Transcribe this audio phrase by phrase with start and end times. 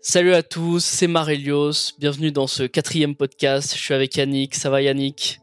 [0.00, 1.92] Salut à tous, c'est Marelios.
[1.98, 3.74] Bienvenue dans ce quatrième podcast.
[3.74, 4.54] Je suis avec Yannick.
[4.54, 5.40] Ça va Yannick?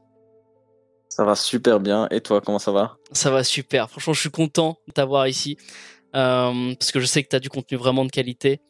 [1.09, 2.07] Ça va super bien.
[2.09, 2.95] Et toi, comment ça va?
[3.11, 3.89] Ça va super.
[3.89, 5.57] Franchement, je suis content de t'avoir ici.
[6.15, 8.61] Euh, parce que je sais que tu as du contenu vraiment de qualité.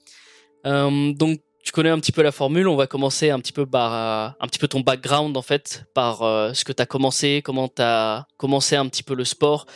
[0.65, 2.67] Euh, donc, tu connais un petit peu la formule.
[2.67, 5.85] On va commencer un petit peu par euh, un petit peu ton background en fait,
[5.93, 6.17] par
[6.55, 9.67] ce que tu as commencé, comment tu as commencé un petit peu le sport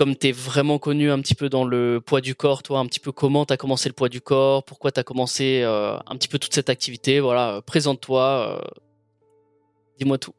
[0.00, 2.86] comme tu es vraiment connu un petit peu dans le poids du corps, toi, un
[2.86, 5.98] petit peu comment tu as commencé le poids du corps, pourquoi tu as commencé euh,
[6.06, 8.80] un petit peu toute cette activité, voilà, euh, présente-toi, euh,
[9.98, 10.32] dis-moi tout.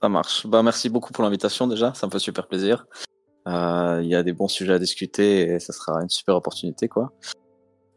[0.00, 0.46] Ça marche.
[0.46, 2.86] Bah, merci beaucoup pour l'invitation déjà, ça me fait super plaisir.
[3.46, 7.12] Il y a des bons sujets à discuter et ça sera une super opportunité, quoi.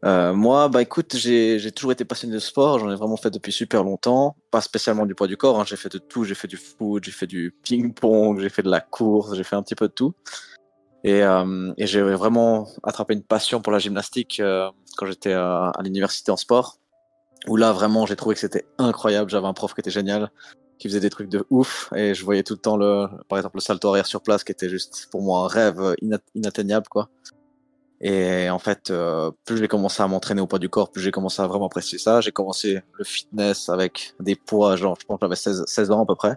[0.04, 2.78] Euh, moi, bah écoute, j'ai toujours été passionné de sport.
[2.78, 4.36] J'en ai vraiment fait depuis super longtemps.
[4.50, 5.60] Pas spécialement du poids du corps.
[5.60, 5.64] Hein.
[5.66, 6.24] J'ai fait de tout.
[6.24, 9.56] J'ai fait du foot, j'ai fait du ping-pong, j'ai fait de la course, j'ai fait
[9.56, 10.14] un petit peu de tout.
[11.04, 15.70] Et, euh, et j'ai vraiment attrapé une passion pour la gymnastique euh, quand j'étais à,
[15.70, 16.78] à l'université en sport.
[17.48, 19.30] Où là, vraiment, j'ai trouvé que c'était incroyable.
[19.30, 20.30] J'avais un prof qui était génial,
[20.78, 21.92] qui faisait des trucs de ouf.
[21.94, 24.52] Et je voyais tout le temps, le, par exemple, le salto arrière sur place, qui
[24.52, 25.96] était juste pour moi un rêve
[26.34, 27.08] inatteignable, quoi.
[28.02, 31.12] Et en fait, euh, plus j'ai commencé à m'entraîner au poids du corps, plus j'ai
[31.12, 32.20] commencé à vraiment apprécier ça.
[32.20, 36.02] J'ai commencé le fitness avec des poids, genre je pense que j'avais 16, 16 ans
[36.02, 36.36] à peu près.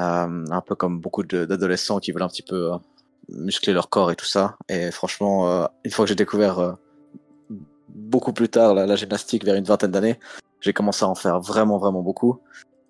[0.00, 2.76] Euh, un peu comme beaucoup d'adolescents qui veulent un petit peu euh,
[3.28, 4.56] muscler leur corps et tout ça.
[4.68, 6.76] Et franchement, euh, une fois que j'ai découvert
[7.88, 10.18] beaucoup plus tard la, gymnastique, vers une vingtaine d'années,
[10.60, 12.40] j'ai commencé à en faire vraiment, vraiment beaucoup.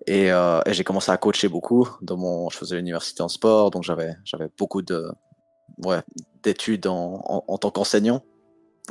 [0.07, 0.31] Et,
[0.67, 1.89] j'ai commencé à coacher beaucoup.
[2.01, 4.15] Dans mon, je faisais l'université en sport, donc j'avais
[4.57, 5.11] beaucoup de,
[5.79, 6.01] ouais,
[6.43, 8.23] d'études en, en, tant qu'enseignant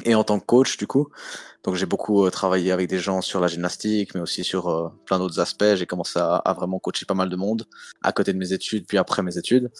[0.04, 1.08] et en tant que coach du coup.
[1.64, 4.88] Donc j'ai beaucoup euh, travaillé avec des gens sur la gymnastique, mais aussi sur euh,
[5.06, 5.74] plein d'autres aspects.
[5.74, 7.66] J'ai commencé à, vraiment coacher pas mal de monde
[8.02, 9.70] à côté de mes études, puis après mes études.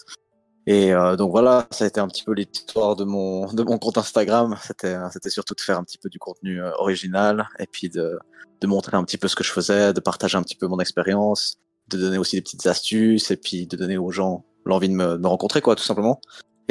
[0.67, 3.79] Et euh, donc voilà, ça a été un petit peu l'histoire de mon de mon
[3.79, 4.57] compte Instagram.
[4.63, 8.19] C'était c'était surtout de faire un petit peu du contenu original et puis de
[8.61, 10.79] de montrer un petit peu ce que je faisais, de partager un petit peu mon
[10.79, 11.57] expérience,
[11.89, 15.19] de donner aussi des petites astuces et puis de donner aux gens l'envie de me,
[15.19, 16.21] me rencontrer quoi, tout simplement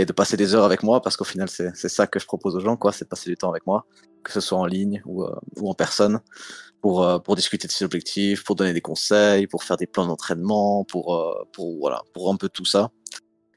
[0.01, 2.55] et de passer des heures avec moi parce qu'au final c'est ça que je propose
[2.55, 3.85] aux gens quoi c'est de passer du temps avec moi
[4.23, 6.21] que ce soit en ligne ou, euh, ou en personne
[6.81, 10.07] pour euh, pour discuter de ses objectifs pour donner des conseils pour faire des plans
[10.07, 12.89] d'entraînement pour euh, pour voilà pour un peu tout ça.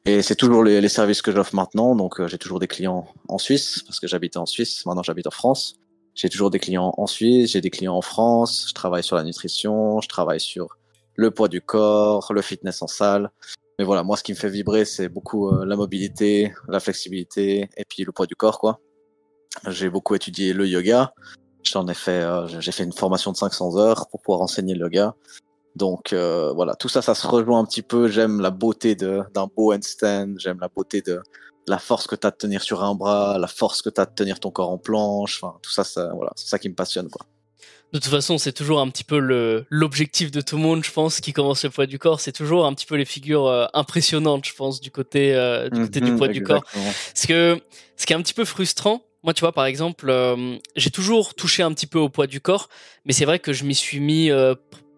[0.06, 3.82] Et c'est toujours les, services que j'offre maintenant donc j'ai toujours des clients en Suisse
[3.86, 5.76] parce que j'habite en Suisse maintenant j'habite en France.
[6.14, 9.24] J'ai toujours des clients en Suisse j'ai des clients en France je travaille sur la
[9.24, 10.68] nutrition je travaille sur
[11.16, 13.30] le poids du corps le fitness en salle
[13.78, 17.68] mais voilà, moi, ce qui me fait vibrer, c'est beaucoup euh, la mobilité, la flexibilité
[17.76, 18.80] et puis le poids du corps, quoi.
[19.68, 21.12] J'ai beaucoup étudié le yoga.
[21.64, 24.82] J'en ai fait, euh, j'ai fait une formation de 500 heures pour pouvoir enseigner le
[24.82, 25.14] yoga.
[25.76, 28.08] Donc euh, voilà, tout ça, ça se rejoint un petit peu.
[28.08, 31.20] J'aime la beauté d'un beau handstand, j'aime la beauté de
[31.66, 34.06] la force que tu as de tenir sur un bras, la force que tu as
[34.06, 35.42] de tenir ton corps en planche.
[35.42, 37.26] Enfin, tout ça, ça voilà, c'est ça qui me passionne, quoi
[37.94, 40.90] de toute façon, c'est toujours un petit peu le l'objectif de tout le monde, je
[40.90, 42.18] pense, qui commence le poids du corps.
[42.18, 45.82] C'est toujours un petit peu les figures euh, impressionnantes, je pense, du côté euh, du
[45.82, 46.64] côté du mhm, poids du corps.
[46.72, 47.60] Parce que
[47.96, 51.34] ce qui est un petit peu frustrant, moi, tu vois, par exemple, euh, j'ai toujours
[51.34, 52.68] touché un petit peu au poids du corps,
[53.04, 54.28] mais c'est vrai que je m'y suis mis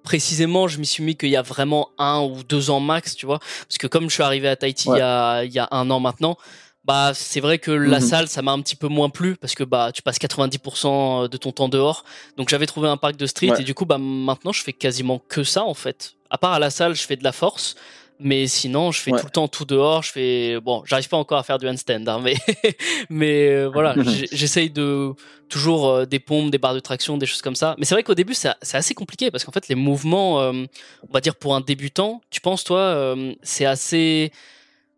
[0.02, 3.26] précisément, je m'y suis mis qu'il y a vraiment un ou deux ans max, tu
[3.26, 4.96] vois, parce que comme je suis arrivé à Tahiti ouais.
[4.96, 6.38] il, y a, il y a un an maintenant,
[6.86, 8.02] bah c'est vrai que la mmh.
[8.02, 11.36] salle ça m'a un petit peu moins plu parce que bah tu passes 90% de
[11.36, 12.04] ton temps dehors
[12.36, 13.60] donc j'avais trouvé un parc de street ouais.
[13.60, 16.58] et du coup bah maintenant je fais quasiment que ça en fait à part à
[16.58, 17.74] la salle je fais de la force
[18.18, 19.18] mais sinon je fais ouais.
[19.18, 22.06] tout le temps tout dehors je fais bon j'arrive pas encore à faire du handstand
[22.06, 22.36] hein, mais
[23.10, 23.94] mais euh, voilà
[24.32, 25.12] j'essaye de
[25.48, 28.02] toujours euh, des pompes des barres de traction des choses comme ça mais c'est vrai
[28.02, 30.52] qu'au début c'est assez compliqué parce qu'en fait les mouvements euh,
[31.08, 34.32] on va dire pour un débutant tu penses toi euh, c'est assez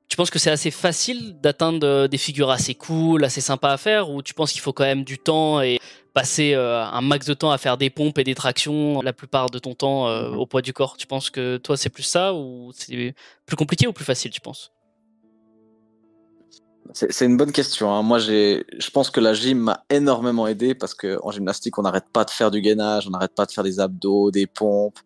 [0.08, 3.76] tu penses que c'est assez facile d'atteindre euh, des figures assez cool, assez sympas à
[3.76, 5.78] faire, ou tu penses qu'il faut quand même du temps et
[6.14, 9.50] passer euh, un max de temps à faire des pompes et des tractions la plupart
[9.50, 10.96] de ton temps euh, au poids du corps?
[10.96, 13.14] Tu penses que toi c'est plus ça ou c'est
[13.44, 14.72] plus compliqué ou plus facile, tu penses?
[16.94, 17.92] C'est une bonne question.
[17.92, 18.02] Hein.
[18.02, 22.06] Moi, je pense que la gym m'a énormément aidé parce que en gymnastique, on n'arrête
[22.10, 24.98] pas de faire du gainage, on n'arrête pas de faire des abdos, des pompes,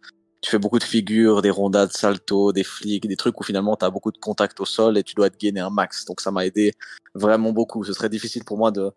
[0.42, 3.84] tu fais beaucoup de figures, des rondades, salto, des flics, des trucs où finalement tu
[3.84, 6.04] as beaucoup de contact au sol et tu dois te gainer un max.
[6.04, 6.72] Donc ça m'a aidé
[7.14, 7.84] vraiment beaucoup.
[7.84, 8.90] Ce serait difficile pour moi de...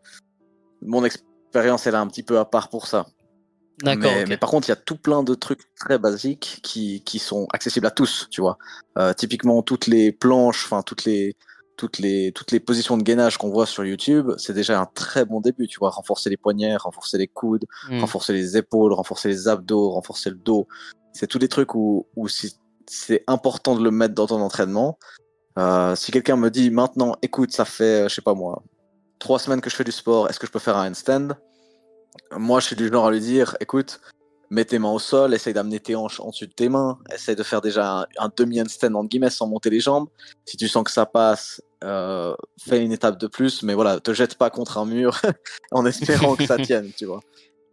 [0.81, 3.05] Mon expérience, elle est un petit peu à part pour ça.
[3.83, 4.11] D'accord.
[4.11, 4.29] Mais, okay.
[4.29, 7.47] mais, par contre, il y a tout plein de trucs très basiques qui, qui sont
[7.53, 8.57] accessibles à tous, tu vois.
[8.97, 11.35] Euh, typiquement, toutes les planches, enfin, toutes les,
[11.77, 15.25] toutes les, toutes les positions de gainage qu'on voit sur YouTube, c'est déjà un très
[15.25, 15.89] bon début, tu vois.
[15.89, 17.99] Renforcer les poignets, renforcer les coudes, mmh.
[17.99, 20.67] renforcer les épaules, renforcer les abdos, renforcer le dos
[21.15, 24.99] c'est tous des trucs où, où c'est important de le mettre dans ton entraînement.
[25.57, 28.61] Euh, si quelqu'un me dit maintenant, écoute, ça fait, je sais pas moi,
[29.17, 31.29] trois semaines que je fais du sport, est-ce que je peux faire un handstand?
[32.35, 34.01] Moi, je suis du genre à lui dire, écoute,
[34.49, 37.37] mets tes mains au sol, essaye d'amener tes hanches en dessus de tes mains, essaye
[37.37, 40.09] de faire déjà un, demi-handstand entre guillemets sans monter les jambes.
[40.45, 44.13] Si tu sens que ça passe, euh, fais une étape de plus, mais voilà, te
[44.13, 45.21] jette pas contre un mur
[45.71, 47.21] en espérant que ça tienne, tu vois.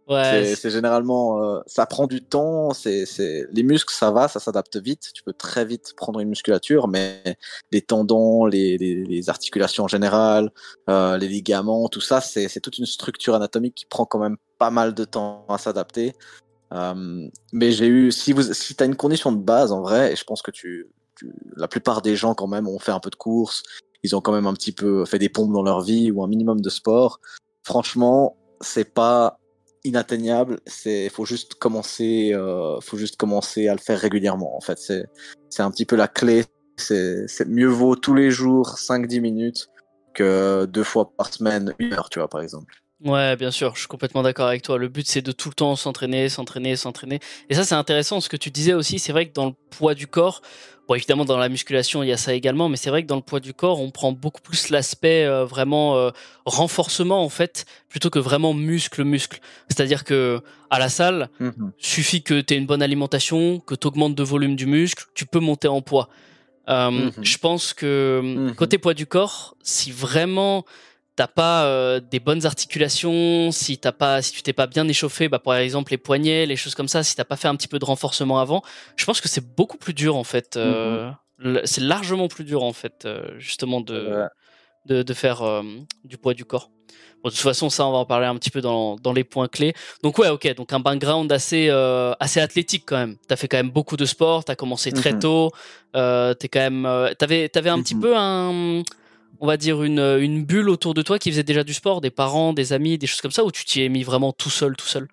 [0.07, 2.73] Ouais, c'est généralement, euh, ça prend du temps.
[2.73, 3.05] C'est,
[3.51, 5.11] les muscles, ça va, ça s'adapte vite.
[5.13, 7.37] Tu peux très vite prendre une musculature, mais
[7.71, 10.51] les tendons, les, les, articulations en général,
[10.89, 14.71] euh, les ligaments, tout ça, c'est, toute une structure anatomique qui prend quand même pas
[14.71, 16.13] mal de temps à s'adapter.
[16.73, 20.15] Euh, mais j'ai eu, si vous, si t'as une condition de base en vrai, et
[20.15, 20.87] je pense que tu,
[21.55, 23.63] la plupart des gens quand même ont fait un peu de course,
[24.03, 26.27] ils ont quand même un petit peu fait des pompes dans leur vie ou un
[26.27, 27.21] minimum de sport.
[27.63, 29.39] Franchement, c'est pas
[29.83, 30.59] inatteignable.
[30.65, 34.55] C'est, faut juste commencer, euh, faut juste commencer à le faire régulièrement.
[34.55, 35.05] En fait, c'est,
[35.49, 36.45] c'est un petit peu la clé.
[36.77, 39.67] C'est, c'est mieux vaut tous les jours 5-10 minutes
[40.13, 42.82] que deux fois par semaine, une heure, tu vois, par exemple.
[43.03, 44.77] Ouais, bien sûr, je suis complètement d'accord avec toi.
[44.77, 47.19] Le but, c'est de tout le temps s'entraîner, s'entraîner, s'entraîner.
[47.49, 48.21] Et ça, c'est intéressant.
[48.21, 50.41] Ce que tu disais aussi, c'est vrai que dans le poids du corps,
[50.87, 53.17] bon, évidemment, dans la musculation, il y a ça également, mais c'est vrai que dans
[53.17, 56.11] le poids du corps, on prend beaucoup plus l'aspect euh, vraiment euh,
[56.45, 59.39] renforcement, en fait, plutôt que vraiment muscle-muscle.
[59.67, 60.39] C'est-à-dire que
[60.69, 64.23] à la salle, mmh suffit que tu aies une bonne alimentation, que tu augmentes de
[64.23, 66.07] volume du muscle, tu peux monter en poids.
[66.69, 70.63] Euh, mmh je pense que mmh côté poids du corps, si vraiment
[71.15, 75.29] t'as pas euh, des bonnes articulations, si t'as pas, si tu t'es pas bien échauffé,
[75.29, 77.67] bah par exemple les poignets, les choses comme ça, si t'as pas fait un petit
[77.67, 78.63] peu de renforcement avant,
[78.95, 80.57] je pense que c'est beaucoup plus dur en fait.
[80.57, 81.65] Euh, mm-hmm.
[81.65, 84.23] C'est largement plus dur en fait, euh, justement de,
[84.85, 85.43] de, de faire
[86.03, 86.69] du poids du corps.
[87.23, 89.23] Bon, de toute façon, ça, on va en parler un petit peu dans, dans les
[89.23, 89.73] points clés.
[90.03, 91.69] Donc ouais, ok, donc un background assez
[92.19, 93.17] assez athlétique quand même.
[93.27, 95.19] T'as fait quand même beaucoup de sport, t'as commencé très mm-hmm.
[95.19, 95.51] tôt,
[95.93, 98.01] t'es quand même, t'avais t'avais un petit mm-hmm.
[98.01, 98.83] peu un
[99.43, 102.11] on va dire, une, une bulle autour de toi qui faisait déjà du sport, des
[102.11, 104.77] parents, des amis, des choses comme ça, ou tu t'y es mis vraiment tout seul,
[104.77, 105.09] tout seul?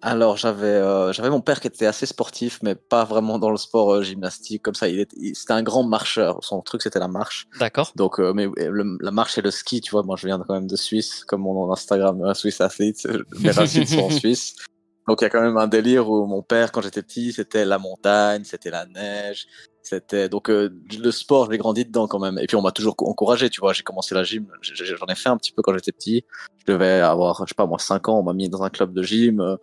[0.00, 3.56] Alors j'avais euh, j'avais mon père qui était assez sportif mais pas vraiment dans le
[3.56, 4.86] sport euh, gymnastique comme ça.
[4.86, 6.44] Il, c'était un grand marcheur.
[6.44, 7.48] Son truc c'était la marche.
[7.58, 7.90] D'accord.
[7.96, 8.46] Donc euh, mais
[9.00, 11.40] la marche et le ski tu vois moi je viens quand même de Suisse comme
[11.40, 13.08] mon Instagram Swiss Athlete
[13.40, 14.56] mes racines sont en Suisse.
[15.08, 17.64] Donc il y a quand même un délire où mon père quand j'étais petit c'était
[17.64, 19.46] la montagne c'était la neige
[19.84, 22.38] c'était donc euh, le sport, j'ai grandi dedans quand même.
[22.38, 23.74] Et puis on m'a toujours encouragé, tu vois.
[23.74, 26.24] J'ai commencé la gym, j'en ai fait un petit peu quand j'étais petit.
[26.58, 28.94] Je devais avoir, je sais pas moi, 5 ans, on m'a mis dans un club
[28.94, 29.40] de gym.
[29.40, 29.56] Euh,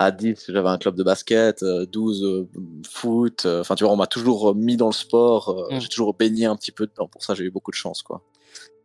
[0.00, 2.48] à 10, j'avais un club de basket, 12 euh,
[2.88, 3.46] foot.
[3.46, 5.68] Enfin, tu vois, on m'a toujours mis dans le sport.
[5.70, 5.80] Mm.
[5.80, 7.06] J'ai toujours baigné un petit peu dedans.
[7.06, 8.22] Pour ça, j'ai eu beaucoup de chance, quoi.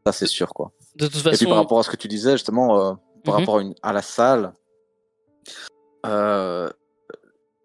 [0.06, 0.72] Ça, c'est sûr, quoi.
[0.96, 1.36] De toute façon.
[1.36, 3.40] Et puis par rapport à ce que tu disais, justement, par mm-hmm.
[3.40, 4.54] rapport à, une, à la salle,
[6.06, 6.70] euh,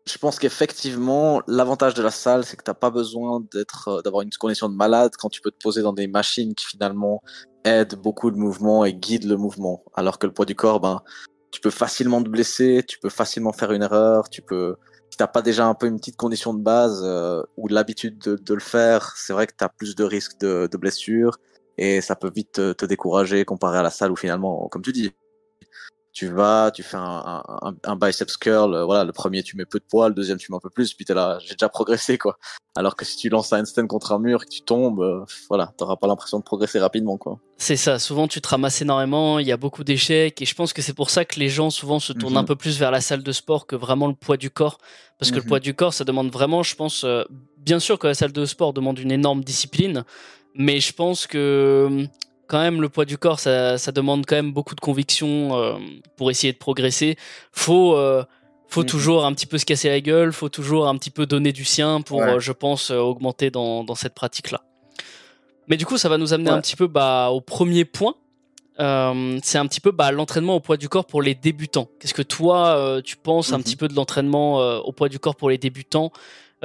[0.08, 4.02] je pense qu'effectivement, l'avantage de la salle, c'est que tu n'as pas besoin d'être, euh,
[4.02, 7.22] d'avoir une condition de malade quand tu peux te poser dans des machines qui finalement
[7.64, 9.84] aident beaucoup le mouvement et guident le mouvement.
[9.94, 11.02] Alors que le poids du corps, ben,
[11.50, 14.76] tu peux facilement te blesser, tu peux facilement faire une erreur, tu peux,
[15.10, 18.54] si t'as pas déjà un peu une petite condition de base euh, ou l'habitude de,
[18.54, 21.38] le faire, c'est vrai que tu as plus de risques de, de blessure
[21.76, 24.92] et ça peut vite te, te décourager comparé à la salle où finalement, comme tu
[24.92, 25.12] dis,
[26.18, 29.64] tu vas, tu fais un, un, un, biceps curl, euh, voilà, le premier tu mets
[29.64, 31.68] peu de poids, le deuxième tu mets un peu plus, puis t'es là, j'ai déjà
[31.68, 32.38] progressé quoi.
[32.74, 35.24] Alors que si tu lances un handstand contre un mur et que tu tombes, euh,
[35.48, 37.38] voilà, t'auras pas l'impression de progresser rapidement quoi.
[37.56, 40.72] C'est ça, souvent tu te ramasses énormément, il y a beaucoup d'échecs et je pense
[40.72, 42.48] que c'est pour ça que les gens souvent se tournent un mhm.
[42.48, 44.78] peu plus vers la salle de sport que vraiment le poids du corps.
[45.20, 45.48] Parce que le mhm.
[45.48, 47.22] poids du corps, ça demande vraiment, je pense, euh,
[47.58, 50.04] bien sûr que la salle de sport demande une énorme discipline,
[50.54, 52.08] mais je pense que
[52.48, 55.74] quand même le poids du corps, ça, ça demande quand même beaucoup de conviction euh,
[56.16, 57.16] pour essayer de progresser.
[57.52, 58.24] Faut euh,
[58.66, 58.86] faut mm.
[58.86, 61.64] toujours un petit peu se casser la gueule, faut toujours un petit peu donner du
[61.64, 64.62] sien pour, euh, je pense, augmenter dans, dans cette pratique-là.
[65.68, 68.14] Mais du coup, ça va nous amener un petit peu bah, au premier point.
[68.78, 71.88] c'est un petit peu bah, l'entraînement au poids du corps pour les débutants.
[72.00, 73.62] Qu'est-ce que toi, tu penses un mm-hmm.
[73.62, 76.10] petit peu de l'entraînement au poids du corps pour les débutants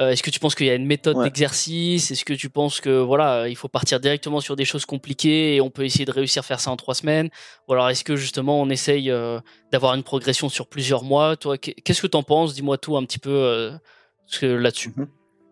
[0.00, 2.10] euh, est-ce que tu penses qu'il y a une méthode d'exercice?
[2.10, 5.60] Est-ce que tu penses que voilà, il faut partir directement sur des choses compliquées et
[5.60, 7.30] on peut essayer de réussir à faire ça en trois semaines?
[7.68, 9.38] Ou alors est-ce que justement on essaye euh,
[9.70, 11.36] d'avoir une progression sur plusieurs mois?
[11.36, 12.54] Toi, qu'est-ce que tu en penses?
[12.54, 13.70] Dis-moi tout un petit peu euh,
[14.42, 15.06] là-dessus, mhm.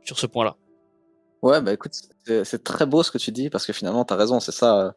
[0.04, 0.56] sur ce point-là.
[1.42, 1.92] Ouais, bah écoute,
[2.24, 4.94] c'est très beau ce que tu dis parce que finalement tu as raison, c'est ça.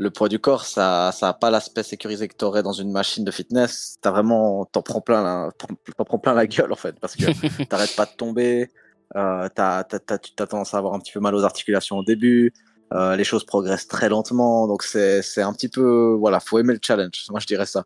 [0.00, 2.90] Le poids du corps, ça, ça a pas l'aspect sécurisé que tu aurais dans une
[2.90, 3.98] machine de fitness.
[4.00, 7.24] T'as vraiment, t'en prends plein, la, t'en prends plein la gueule en fait, parce que
[7.68, 8.70] t'arrêtes pas de tomber.
[9.16, 12.02] Euh, t'as, t'as, tu as tendance à avoir un petit peu mal aux articulations au
[12.02, 12.54] début.
[12.94, 16.72] Euh, les choses progressent très lentement, donc c'est, c'est un petit peu, voilà, faut aimer
[16.72, 17.26] le challenge.
[17.28, 17.84] Moi, je dirais ça.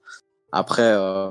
[0.52, 1.30] Après, euh,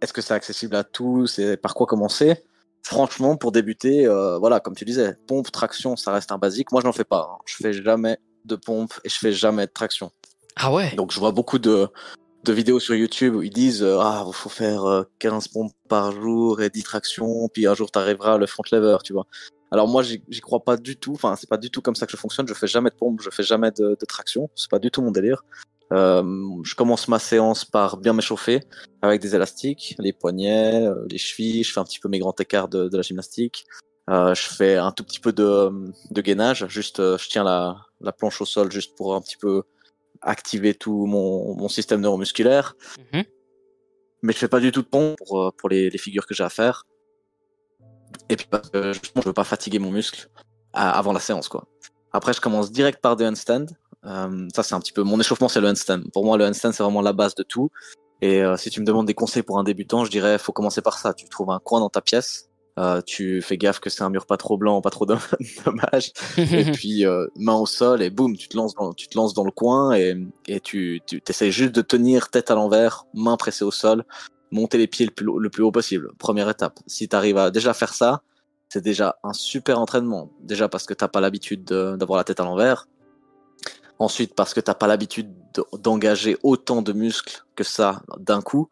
[0.00, 2.42] est-ce que c'est accessible à tous et par quoi commencer?
[2.82, 6.72] Franchement, pour débuter, euh, voilà, comme tu disais, pompe, traction, ça reste un basique.
[6.72, 7.28] Moi, je n'en fais pas.
[7.30, 7.38] Hein.
[7.44, 10.10] Je fais jamais de pompe et je fais jamais de traction.
[10.56, 10.94] Ah ouais?
[10.96, 11.88] Donc je vois beaucoup de
[12.44, 16.12] de vidéos sur YouTube où ils disent euh, ah faut faire 15 euh, pompes par
[16.12, 19.26] jour et 10 tractions puis un jour tu arriveras le front lever tu vois.
[19.70, 21.12] Alors moi j'y crois pas du tout.
[21.12, 22.48] Enfin c'est pas du tout comme ça que je fonctionne.
[22.48, 24.50] Je fais jamais de pompe je fais jamais de, de traction.
[24.54, 25.44] C'est pas du tout mon délire.
[25.92, 26.22] Euh,
[26.64, 28.60] je commence ma séance par bien m'échauffer
[29.00, 31.64] avec des élastiques les poignets les chevilles.
[31.64, 33.66] Je fais un petit peu mes grands écarts de, de la gymnastique
[34.08, 35.70] euh, je fais un tout petit peu de,
[36.10, 39.62] de gainage juste je tiens la, la planche au sol juste pour un petit peu
[40.22, 42.76] activer tout mon, mon système neuromusculaire.
[43.12, 43.24] Mhm.
[44.22, 46.34] Mais je fais pas du tout de pompe pour, euh, pour les, les, figures que
[46.34, 46.86] j'ai à faire.
[48.28, 50.28] Et puis parce que je veux pas fatiguer mon muscle
[50.72, 51.66] avant la séance quoi.
[52.12, 53.66] Après je commence direct par des handstand.
[54.04, 56.02] Euh, ça c'est un petit peu mon échauffement c'est le handstand.
[56.12, 57.70] Pour moi le handstand c'est vraiment la base de tout.
[58.20, 60.82] Et euh, si tu me demandes des conseils pour un débutant, je dirais faut commencer
[60.82, 61.14] par ça.
[61.14, 62.47] Tu trouves un coin dans ta pièce,
[62.78, 65.06] euh, tu fais gaffe que c'est un mur pas trop blanc, pas trop
[65.64, 66.12] dommage.
[66.36, 69.34] et puis euh, main au sol et boum, tu te lances dans, tu te lances
[69.34, 70.14] dans le coin et,
[70.46, 74.04] et tu, tu essaies juste de tenir tête à l'envers, main pressée au sol,
[74.52, 76.12] monter les pieds le plus, le plus haut possible.
[76.18, 76.78] Première étape.
[76.86, 78.22] Si tu arrives à déjà faire ça,
[78.68, 80.30] c'est déjà un super entraînement.
[80.40, 82.86] Déjà parce que t'as pas l'habitude d'avoir la tête à l'envers.
[83.98, 85.34] Ensuite parce que t'as pas l'habitude
[85.80, 88.68] d'engager autant de muscles que ça d'un coup.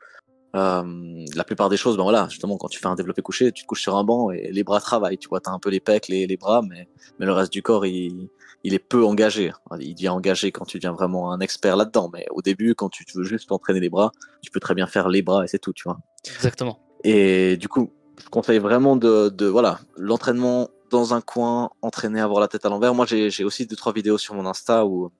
[0.57, 3.63] Euh, la plupart des choses, ben voilà, justement, quand tu fais un développé couché, tu
[3.63, 5.19] te couches sur un banc et les bras travaillent.
[5.19, 7.63] Tu vois, t'as un peu les pecs, les, les bras, mais, mais le reste du
[7.63, 8.29] corps, il,
[8.65, 9.53] il est peu engagé.
[9.81, 12.11] Il devient engagé quand tu deviens vraiment un expert là-dedans.
[12.13, 15.09] Mais au début, quand tu veux juste entraîner les bras, tu peux très bien faire
[15.09, 15.99] les bras et c'est tout, tu vois.
[16.35, 16.81] Exactement.
[17.05, 22.41] Et du coup, je conseille vraiment de, de voilà, l'entraînement dans un coin, entraîner, avoir
[22.41, 22.95] la tête à l'envers.
[22.95, 25.11] Moi, j'ai aussi deux trois vidéos sur mon Insta où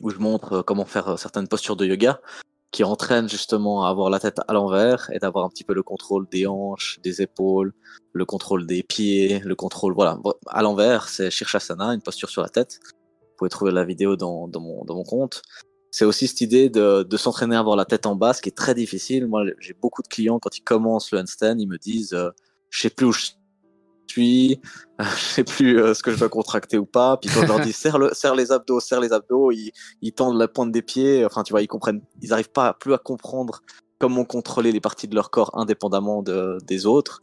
[0.00, 2.20] où je montre comment faire certaines postures de yoga
[2.70, 5.82] qui entraîne justement à avoir la tête à l'envers et d'avoir un petit peu le
[5.82, 7.72] contrôle des hanches, des épaules,
[8.12, 12.48] le contrôle des pieds, le contrôle, voilà, à l'envers, c'est Shirshasana, une posture sur la
[12.48, 12.78] tête.
[12.84, 15.42] Vous pouvez trouver la vidéo dans, dans, mon, dans mon compte.
[15.90, 18.48] C'est aussi cette idée de, de s'entraîner à avoir la tête en bas, ce qui
[18.48, 19.26] est très difficile.
[19.26, 22.30] Moi, j'ai beaucoup de clients, quand ils commencent le handstand, ils me disent, euh,
[22.68, 23.30] je sais plus où je
[24.10, 24.60] suis,
[24.98, 27.16] je sais plus euh, ce que je dois contracter ou pas.
[27.16, 30.12] Puis quand je leur dis serre, le, serre les abdos, serre les abdos, ils, ils
[30.12, 31.24] tendent la pointe des pieds.
[31.24, 33.62] Enfin, tu vois, ils comprennent, ils arrivent pas plus à comprendre
[33.98, 37.22] comment contrôler les parties de leur corps indépendamment de, des autres.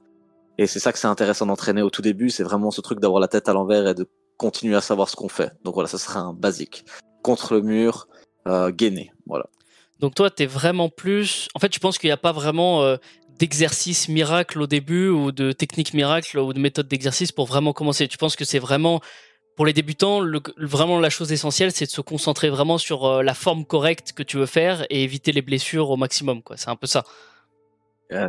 [0.58, 3.20] Et c'est ça que c'est intéressant d'entraîner au tout début, c'est vraiment ce truc d'avoir
[3.20, 5.52] la tête à l'envers et de continuer à savoir ce qu'on fait.
[5.64, 6.86] Donc voilà, ça sera un basique.
[7.22, 8.08] Contre le mur,
[8.48, 9.48] euh, gainer, voilà.
[10.00, 11.48] Donc toi, tu es vraiment plus...
[11.56, 12.98] En fait, tu penses qu'il n'y a pas vraiment euh,
[13.40, 18.08] d'exercice miracle au début ou de technique miracle ou de méthode d'exercice pour vraiment commencer
[18.08, 19.02] Tu penses que c'est vraiment
[19.56, 23.24] pour les débutants, le, vraiment la chose essentielle, c'est de se concentrer vraiment sur euh,
[23.24, 26.44] la forme correcte que tu veux faire et éviter les blessures au maximum.
[26.44, 26.58] Quoi.
[26.58, 27.04] C'est un peu ça.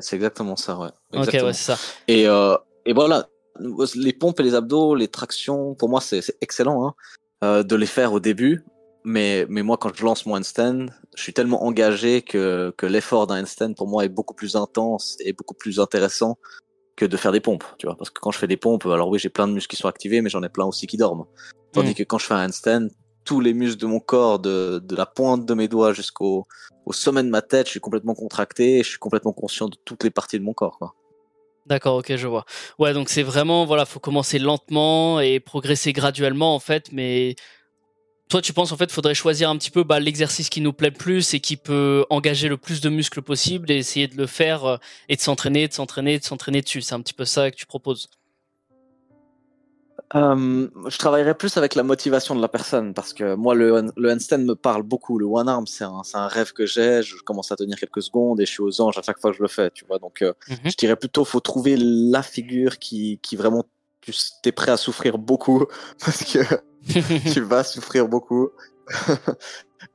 [0.01, 0.89] c'est exactement ça, ouais.
[1.13, 1.79] Ok, ouais, c'est ça.
[2.09, 3.29] Et, euh, et voilà,
[3.95, 6.95] les pompes et les abdos, les tractions, pour moi, c'est excellent hein,
[7.45, 8.65] euh, de les faire au début.
[9.05, 10.87] Mais, mais moi, quand je lance mon handstand,
[11.17, 15.17] je suis tellement engagé que, que l'effort d'un handstand, pour moi, est beaucoup plus intense
[15.25, 16.39] et beaucoup plus intéressant
[16.97, 17.97] que de faire des pompes, tu vois.
[17.97, 19.89] Parce que quand je fais des pompes, alors oui, j'ai plein de muscles qui sont
[19.89, 21.27] activés, mais j'en ai plein aussi qui dorment.
[21.73, 21.95] Tandis mm.
[21.95, 22.89] que quand je fais un handstand,
[23.25, 26.47] tous les muscles de mon corps, de, de la pointe de mes doigts jusqu'au
[26.87, 29.77] au sommet de ma tête, je suis complètement contracté et je suis complètement conscient de
[29.85, 30.95] toutes les parties de mon corps, quoi.
[31.67, 32.47] D'accord, ok, je vois.
[32.79, 37.37] Ouais, donc c'est vraiment, voilà, faut commencer lentement et progresser graduellement, en fait, mais
[38.29, 40.91] toi, tu penses en fait, faudrait choisir un petit peu bah, l'exercice qui nous plaît
[40.91, 44.27] le plus et qui peut engager le plus de muscles possible et essayer de le
[44.27, 44.77] faire euh,
[45.09, 46.83] et de s'entraîner, de s'entraîner, de s'entraîner dessus.
[46.83, 48.09] C'est un petit peu ça que tu proposes.
[50.15, 54.11] Euh, je travaillerais plus avec la motivation de la personne parce que moi, le, le
[54.11, 55.19] handstand me parle beaucoup.
[55.19, 57.03] Le one arm, c'est un, un, rêve que j'ai.
[57.03, 59.37] Je commence à tenir quelques secondes et je suis aux anges à chaque fois que
[59.37, 59.71] je le fais.
[59.71, 60.57] Tu vois, donc euh, mhm.
[60.65, 63.65] je dirais plutôt, faut trouver la figure qui, qui vraiment
[64.01, 64.13] tu
[64.45, 65.67] es prêt à souffrir beaucoup
[66.05, 66.39] parce que
[67.33, 68.51] tu vas souffrir beaucoup.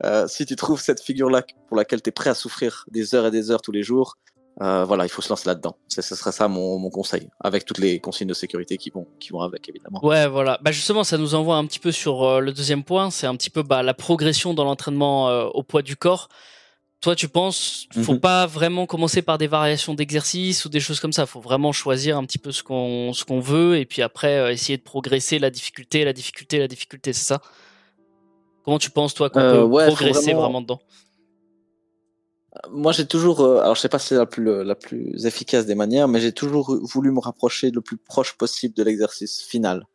[0.04, 3.26] euh, si tu trouves cette figure-là pour laquelle tu es prêt à souffrir des heures
[3.26, 4.16] et des heures tous les jours,
[4.62, 5.76] euh, voilà, il faut se lancer là-dedans.
[5.88, 9.30] Ce serait ça mon, mon, conseil, avec toutes les consignes de sécurité qui vont, qui
[9.30, 10.04] vont avec, évidemment.
[10.04, 10.60] Ouais, voilà.
[10.62, 13.34] Bah justement, ça nous envoie un petit peu sur euh, le deuxième point, c'est un
[13.34, 16.28] petit peu bah, la progression dans l'entraînement au poids du corps.
[17.04, 18.20] Toi, tu penses, faut mhm.
[18.20, 21.26] pas vraiment commencer par des variations d'exercice ou des choses comme ça.
[21.26, 24.50] Faut vraiment choisir un petit peu ce qu'on ce qu'on veut et puis après euh,
[24.50, 27.12] essayer de progresser la difficulté, la difficulté, la difficulté.
[27.12, 27.42] C'est ça?
[28.64, 30.62] Comment tu penses toi qu'on euh, peut progresser vraiment...
[30.62, 30.80] dedans?
[32.70, 35.66] Moi, j'ai toujours, euh, alors je sais pas si c'est la plus la plus efficace
[35.66, 39.86] des manières, mais j'ai toujours voulu me rapprocher le plus proche possible de l'exercice final.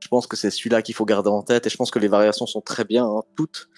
[0.00, 2.08] Je pense que c'est celui-là qu'il faut garder en tête et je pense que les
[2.08, 3.68] variations sont très bien, hein, toutes.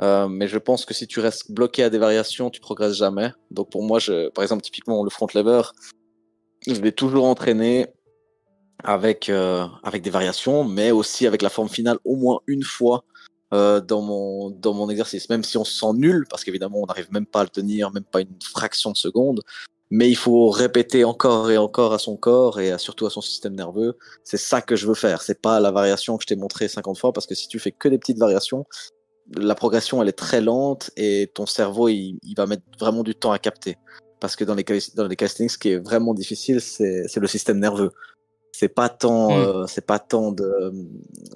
[0.00, 3.32] Euh, mais je pense que si tu restes bloqué à des variations, tu progresses jamais.
[3.50, 5.62] Donc pour moi, je, par exemple, typiquement le front lever,
[6.66, 7.86] je vais toujours entraîner
[8.82, 13.04] avec euh, avec des variations, mais aussi avec la forme finale au moins une fois
[13.52, 16.86] euh, dans, mon, dans mon exercice, même si on se sent nul, parce qu'évidemment on
[16.86, 19.42] n'arrive même pas à le tenir, même pas une fraction de seconde,
[19.90, 23.54] mais il faut répéter encore et encore à son corps et surtout à son système
[23.54, 23.96] nerveux.
[24.24, 25.22] C'est ça que je veux faire.
[25.22, 27.70] C'est pas la variation que je t'ai montré 50 fois parce que si tu fais
[27.70, 28.66] que des petites variations,
[29.36, 33.14] la progression elle est très lente et ton cerveau il, il va mettre vraiment du
[33.14, 33.76] temps à capter.
[34.20, 34.64] Parce que dans les,
[34.94, 37.90] dans les castings, ce qui est vraiment difficile, c'est le système nerveux
[38.56, 39.32] c'est pas tant mm.
[39.32, 40.72] euh, c'est pas tant de,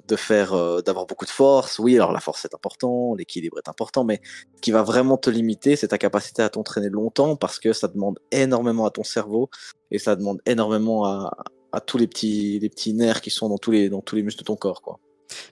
[0.07, 3.67] de faire euh, d'avoir beaucoup de force oui alors la force est important l'équilibre est
[3.67, 4.21] important mais
[4.55, 7.89] ce qui va vraiment te limiter c'est ta capacité à t'entraîner longtemps parce que ça
[7.89, 9.49] demande énormément à ton cerveau
[9.91, 11.35] et ça demande énormément à,
[11.73, 14.23] à tous les petits les petits nerfs qui sont dans tous les dans tous les
[14.23, 14.99] muscles de ton corps quoi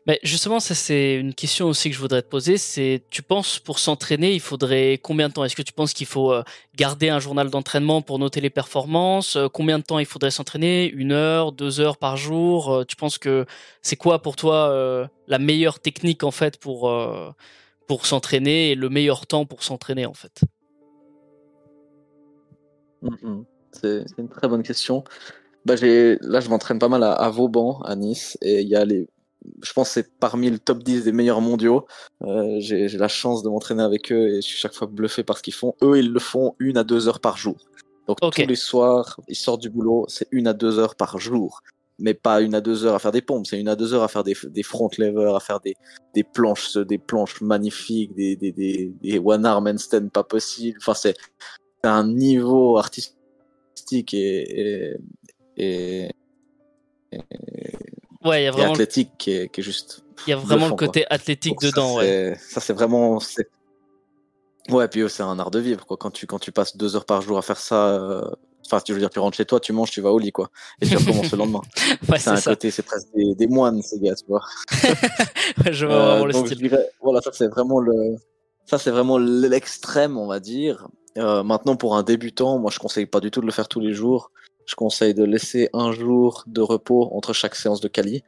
[0.05, 2.57] mais justement, ça c'est une question aussi que je voudrais te poser.
[2.57, 5.43] C'est, tu penses pour s'entraîner, il faudrait combien de temps?
[5.43, 6.43] Est-ce que tu penses qu'il faut euh,
[6.75, 9.36] garder un journal d'entraînement pour noter les performances?
[9.36, 10.89] Euh, Combien de temps il faudrait s'entraîner?
[10.89, 12.74] Une heure, deux heures par jour?
[12.74, 13.46] Euh, Tu penses que
[13.81, 16.91] c'est quoi pour toi la meilleure technique en fait pour
[17.88, 20.41] pour s'entraîner et le meilleur temps pour s'entraîner en fait?
[23.01, 25.03] Mmh C'est une très bonne question.
[25.65, 28.86] Bah, là, je m'entraîne pas mal à, à Vauban, à Nice, et il y a
[28.86, 29.07] les
[29.62, 31.86] je pense que c'est parmi le top 10 des meilleurs mondiaux.
[32.24, 35.38] Euh, j'ai la chance de m'entraîner avec eux et je suis chaque fois bluffé par
[35.38, 35.75] ce qu'ils font.
[35.82, 37.58] Eux, ils le font une à deux heures par jour.
[38.08, 41.62] Donc tous les soirs, ils sortent du boulot, c'est une à deux heures par jour.
[42.00, 44.03] Mais pas une à deux heures à faire des pompes, c'est une à deux heures
[44.03, 45.75] à faire des, des front levers, à faire des,
[46.13, 50.77] des planches, des planches magnifiques, des, des, des, des one arm handstand pas possible.
[50.79, 51.17] Enfin, c'est
[51.84, 54.96] un niveau artistique et,
[55.58, 56.12] et, et
[58.27, 58.74] Ouais, il y a vraiment.
[58.74, 60.03] athlétique qui est, qui est juste.
[60.25, 62.38] Il y a vraiment le côté athlétique dedans, ça, ouais.
[62.39, 63.19] Ça, c'est vraiment.
[64.69, 65.98] Ouais, puis c'est un art de vivre, quoi.
[65.98, 68.29] Quand tu, quand tu passes deux heures par jour à faire ça, euh...
[68.65, 70.50] enfin, tu veux dire, tu rentres chez toi, tu manges, tu vas au lit, quoi.
[70.81, 71.62] Et tu recommences le lendemain.
[72.10, 72.51] ouais, c'est un ça.
[72.51, 74.43] côté, c'est presque des, des, moines, ces gars, tu vois.
[74.84, 76.57] ouais, je vois vraiment euh, le donc style.
[76.57, 78.18] Je dirais, voilà, ça, c'est vraiment le.
[78.66, 80.90] Ça, c'est vraiment l'extrême, on va dire.
[81.18, 83.79] Euh, maintenant, pour un débutant, moi, je conseille pas du tout de le faire tous
[83.79, 84.31] les jours
[84.68, 88.24] je conseille de laisser un jour de repos entre chaque séance de Kali.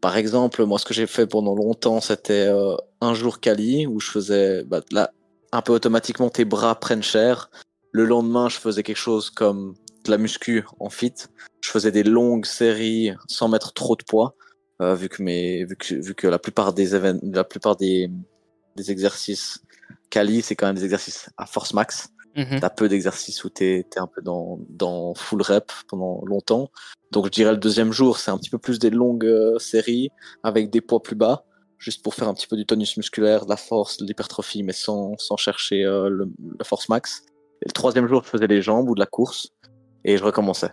[0.00, 4.00] Par exemple, moi, ce que j'ai fait pendant longtemps, c'était euh, un jour Kali où
[4.00, 5.10] je faisais, bah, là,
[5.52, 7.50] un peu automatiquement, tes bras prennent cher.
[7.92, 9.74] Le lendemain, je faisais quelque chose comme
[10.04, 11.12] de la muscu en fit.
[11.60, 14.34] Je faisais des longues séries sans mettre trop de poids,
[14.80, 16.90] euh, vu que mes, vu que, vu que la plupart des
[17.22, 18.10] la plupart des,
[18.76, 19.60] des exercices
[20.08, 22.10] Kali, c'est quand même des exercices à force max.
[22.36, 22.60] Mmh.
[22.60, 26.70] T'as peu d'exercices où t'es es un peu dans, dans full rep pendant longtemps.
[27.10, 30.10] Donc je dirais le deuxième jour, c'est un petit peu plus des longues euh, séries
[30.44, 31.44] avec des poids plus bas,
[31.78, 34.72] juste pour faire un petit peu du tonus musculaire, de la force, de l'hypertrophie, mais
[34.72, 37.24] sans, sans chercher euh, le, la force max.
[37.62, 39.48] Et le troisième jour, je faisais les jambes ou de la course
[40.04, 40.70] et je recommençais.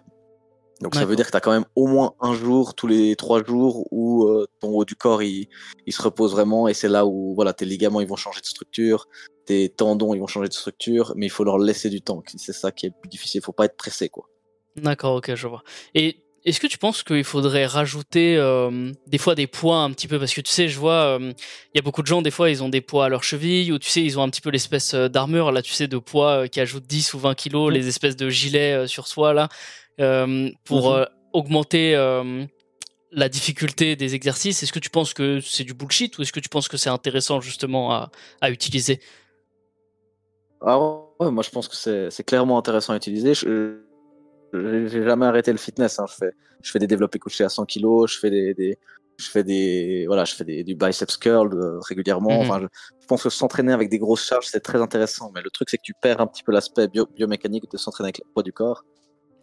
[0.82, 3.16] Donc ça veut dire que tu as quand même au moins un jour tous les
[3.16, 5.48] trois jours où euh, ton haut du corps il,
[5.88, 8.46] il se repose vraiment et c'est là où voilà tes ligaments ils vont changer de
[8.46, 9.08] structure,
[9.48, 12.22] tes tendons ils vont changer de structure, mais il faut leur laisser du temps.
[12.36, 13.40] C'est ça qui est plus difficile.
[13.40, 14.30] Il faut pas être pressé quoi.
[14.76, 15.64] D'accord, ok, je vois.
[15.96, 20.08] Et est-ce que tu penses qu'il faudrait rajouter euh, des fois des poids un petit
[20.08, 20.18] peu?
[20.18, 21.34] Parce que tu sais, je vois, il euh,
[21.76, 23.80] y a beaucoup de gens des fois ils ont des poids à leur cheville ou
[23.80, 26.48] tu sais ils ont un petit peu l'espèce euh, d'armure là, tu sais, de poids
[26.48, 27.74] qui ajoute 10 ou 20 kilos, mmh.
[27.74, 29.50] les espèces de gilets sur soi là.
[30.00, 31.08] Euh, pour mmh.
[31.34, 31.96] augmenter
[33.12, 36.40] la difficulté des exercices Est-ce que tu penses que c'est du bullshit ou est-ce que
[36.40, 39.02] tu penses que c'est intéressant justement à, à utiliser?
[40.62, 40.80] Ah
[41.20, 43.34] ouais, moi je pense que c'est clairement intéressant à utiliser.
[43.34, 43.82] Je
[44.54, 46.00] j'ai jamais arrêté le fitness.
[46.00, 46.06] Hein.
[46.10, 48.80] Je fais je fais des développés couchés à 100 kg, je fais des, des
[49.18, 52.40] je fais des voilà, je fais des, du biceps curl euh, régulièrement.
[52.40, 52.42] Mmh.
[52.42, 52.68] Enfin, je,
[53.02, 55.78] je, pense que s'entraîner avec des grosses charges c'est très intéressant, mais le truc c'est
[55.78, 58.54] que tu perds un petit peu l'aspect bio, biomécanique de s'entraîner avec le poids du
[58.54, 58.84] corps.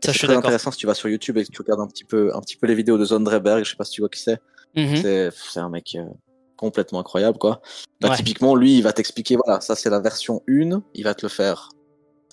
[0.02, 2.34] C'est très intéressant si tu vas sur YouTube et que tu regardes un petit peu,
[2.34, 4.38] un petit peu les vidéos de Zondreberg, je sais pas si tu vois qui c'est.
[4.76, 5.30] Mm -hmm.
[5.52, 6.04] C'est un mec euh,
[6.56, 7.60] complètement incroyable, quoi.
[8.00, 8.16] Bah, ouais.
[8.16, 11.30] Typiquement, lui, il va t'expliquer, voilà, ça c'est la version 1, il va te le
[11.30, 11.70] faire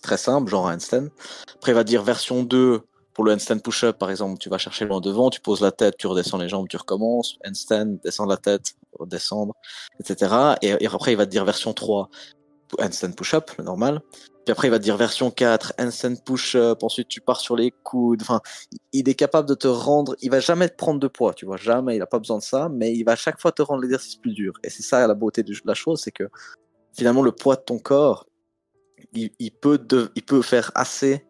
[0.02, 1.08] très simple, genre un handstand.
[1.56, 2.82] Après, il va dire version 2,
[3.14, 5.96] pour le handstand push-up, par exemple, tu vas chercher loin devant, tu poses la tête,
[5.98, 9.54] tu redescends les jambes, tu recommences, handstand, descendre la tête, redescendre,
[10.00, 10.56] etc.
[10.62, 12.10] Et, et après, il va te dire version 3,
[12.80, 14.02] handstand push-up, le normal.
[14.46, 16.84] Puis après, il va te dire version 4, handstand push-up.
[16.84, 18.22] Ensuite, tu pars sur les coudes.
[18.22, 18.42] Enfin,
[18.92, 20.16] il est capable de te rendre.
[20.22, 21.58] Il va jamais te prendre de poids, tu vois.
[21.58, 21.96] Jamais.
[21.96, 22.70] Il a pas besoin de ça.
[22.70, 24.54] Mais il va à chaque fois te rendre l'exercice plus dur.
[24.64, 26.30] Et c'est ça la beauté de la chose, c'est que
[26.94, 28.26] finalement, le poids de ton corps,
[29.14, 31.26] il, peut, faire assez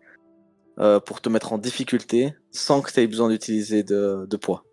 [0.80, 4.64] euh, pour te mettre en difficulté sans que tu aies besoin d'utiliser de poids.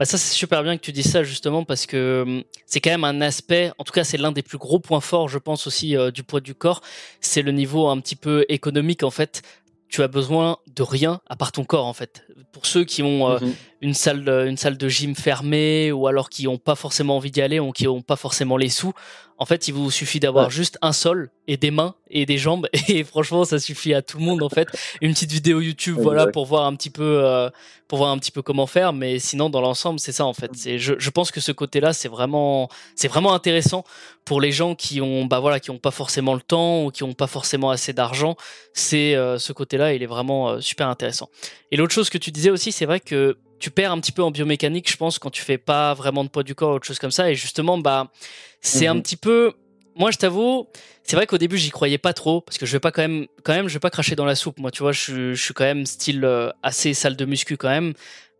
[0.00, 2.88] Bah ça c'est super bien que tu dis ça justement parce que hum, c'est quand
[2.88, 5.66] même un aspect, en tout cas c'est l'un des plus gros points forts je pense
[5.66, 6.80] aussi euh, du poids du corps,
[7.20, 9.42] c'est le niveau un petit peu économique en fait.
[9.90, 12.24] tu as besoin de rien à part ton corps en fait.
[12.50, 13.54] Pour ceux qui ont euh, mhm.
[13.82, 17.42] une salle une salle de gym fermée ou alors qui n'ont pas forcément envie d'y
[17.42, 18.94] aller ou qui n'ont pas forcément les sous,
[19.40, 22.68] en fait, il vous suffit d'avoir juste un sol et des mains et des jambes
[22.88, 24.68] et franchement, ça suffit à tout le monde en fait.
[25.00, 27.50] Une petite vidéo YouTube, voilà, pour voir un petit peu, euh,
[27.88, 28.92] pour voir un petit peu comment faire.
[28.92, 30.52] Mais sinon, dans l'ensemble, c'est ça en fait.
[30.54, 33.82] C'est, je, je pense que ce côté-là, c'est vraiment, c'est vraiment intéressant
[34.24, 37.02] pour les gens qui ont, bah voilà, qui ont pas forcément le temps ou qui
[37.02, 38.36] ont pas forcément assez d'argent.
[38.72, 41.30] C'est euh, ce côté-là, il est vraiment euh, super intéressant.
[41.72, 44.22] Et l'autre chose que tu disais aussi, c'est vrai que tu perds un petit peu
[44.22, 46.86] en biomécanique, je pense, quand tu fais pas vraiment de poids du corps ou autre
[46.86, 47.28] chose comme ça.
[47.28, 48.12] Et justement, bah,
[48.60, 49.02] c'est un mhm.
[49.02, 49.52] petit peu.
[49.96, 50.68] Moi, je t'avoue,
[51.02, 53.26] c'est vrai qu'au début, j'y croyais pas trop parce que je vais pas quand même,
[53.42, 54.58] quand même, je vais pas cracher dans la soupe.
[54.58, 57.92] Moi, tu vois, je, suis quand même style euh, assez salle de muscu quand même.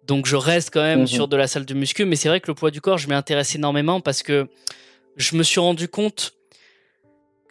[0.06, 1.06] Donc, je reste quand même mhm.
[1.06, 2.04] sur de la salle de muscu.
[2.04, 4.48] Mais c'est vrai que le poids du corps, je m'y intéresse énormément parce que
[5.16, 6.34] je me suis rendu compte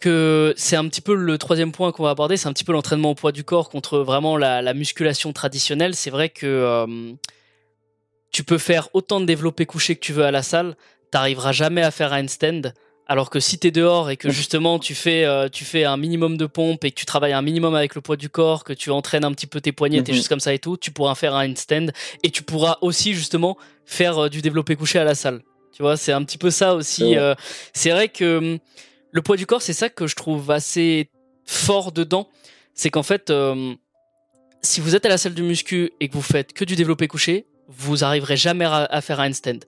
[0.00, 2.72] que c'est un petit peu le troisième point qu'on va aborder, c'est un petit peu
[2.72, 5.94] l'entraînement au poids du corps contre vraiment la, musculation traditionnelle.
[5.94, 7.12] C'est vrai que euh,
[8.32, 10.74] tu peux faire autant de développé couché que tu veux à la salle,
[11.10, 12.72] t'arriveras jamais à faire un handstand.
[13.10, 16.36] Alors que si t'es dehors et que justement tu fais euh, tu fais un minimum
[16.36, 18.90] de pompe et que tu travailles un minimum avec le poids du corps, que tu
[18.90, 20.14] entraînes un petit peu tes poignets, et mhm.
[20.14, 21.88] juste comme ça et tout, tu pourras faire un handstand
[22.22, 25.42] et tu pourras aussi justement faire euh, du développé couché à la salle.
[25.72, 27.16] Tu vois, c'est un petit peu ça aussi.
[27.16, 27.34] Euh,
[27.74, 28.58] c'est vrai que hum,
[29.10, 31.10] le poids du corps, c'est ça que je trouve assez
[31.44, 32.28] fort dedans,
[32.74, 33.76] c'est qu'en fait hum,
[34.62, 37.08] si vous êtes à la salle du muscu et que vous faites que du développé
[37.08, 39.66] couché, vous arriverez jamais à faire un handstand.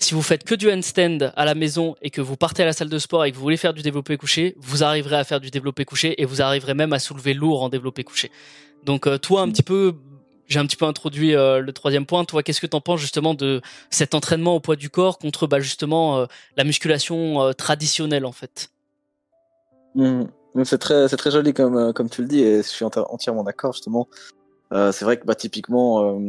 [0.00, 2.72] Si vous faites que du handstand à la maison et que vous partez à la
[2.72, 5.40] salle de sport et que vous voulez faire du développé couché, vous arriverez à faire
[5.40, 8.30] du développé couché et vous arriverez même à soulever lourd en développé couché.
[8.84, 9.96] Donc euh, toi un petit peu,
[10.46, 12.24] j'ai un petit peu introduit euh, le troisième point.
[12.24, 15.48] Toi, qu'est-ce que tu en penses justement de cet entraînement au poids du corps contre
[15.48, 18.70] bah, justement euh, la musculation traditionnelle en fait?
[19.96, 20.26] Mmh.
[20.62, 24.08] C'est très, joli comme, comme tu le dis et je suis entièrement d'accord justement.
[24.70, 26.20] c'est vrai que bah, typiquement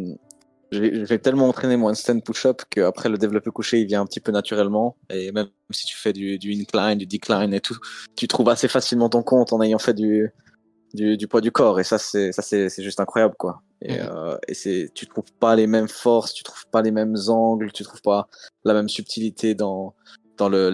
[0.71, 4.31] j'ai tellement entraîné mon handstand push-up qu'après le développé couché, il vient un petit peu
[4.31, 4.97] naturellement.
[5.09, 7.77] Et même si tu fais du, du incline, du decline et tout,
[8.15, 10.31] tu trouves assez facilement ton compte en ayant fait du,
[10.93, 11.79] du, du poids du corps.
[11.79, 13.61] Et ça, c'est juste incroyable, quoi.
[13.81, 14.09] Et, mhm.
[14.11, 17.71] euh, et c'est tu trouves pas les mêmes forces, tu trouves pas les mêmes angles,
[17.71, 18.27] tu trouves pas
[18.65, 19.95] la même subtilité dans
[20.37, 20.69] dans le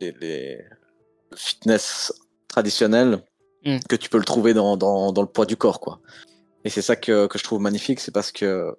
[0.00, 0.64] les, les,
[1.34, 2.12] fitness
[2.48, 3.22] traditionnel
[3.64, 3.80] mhm.
[3.88, 6.00] que tu peux le trouver dans, dans, dans le poids du corps, quoi.
[6.64, 8.74] Et c'est ça que, que je trouve magnifique, c'est parce que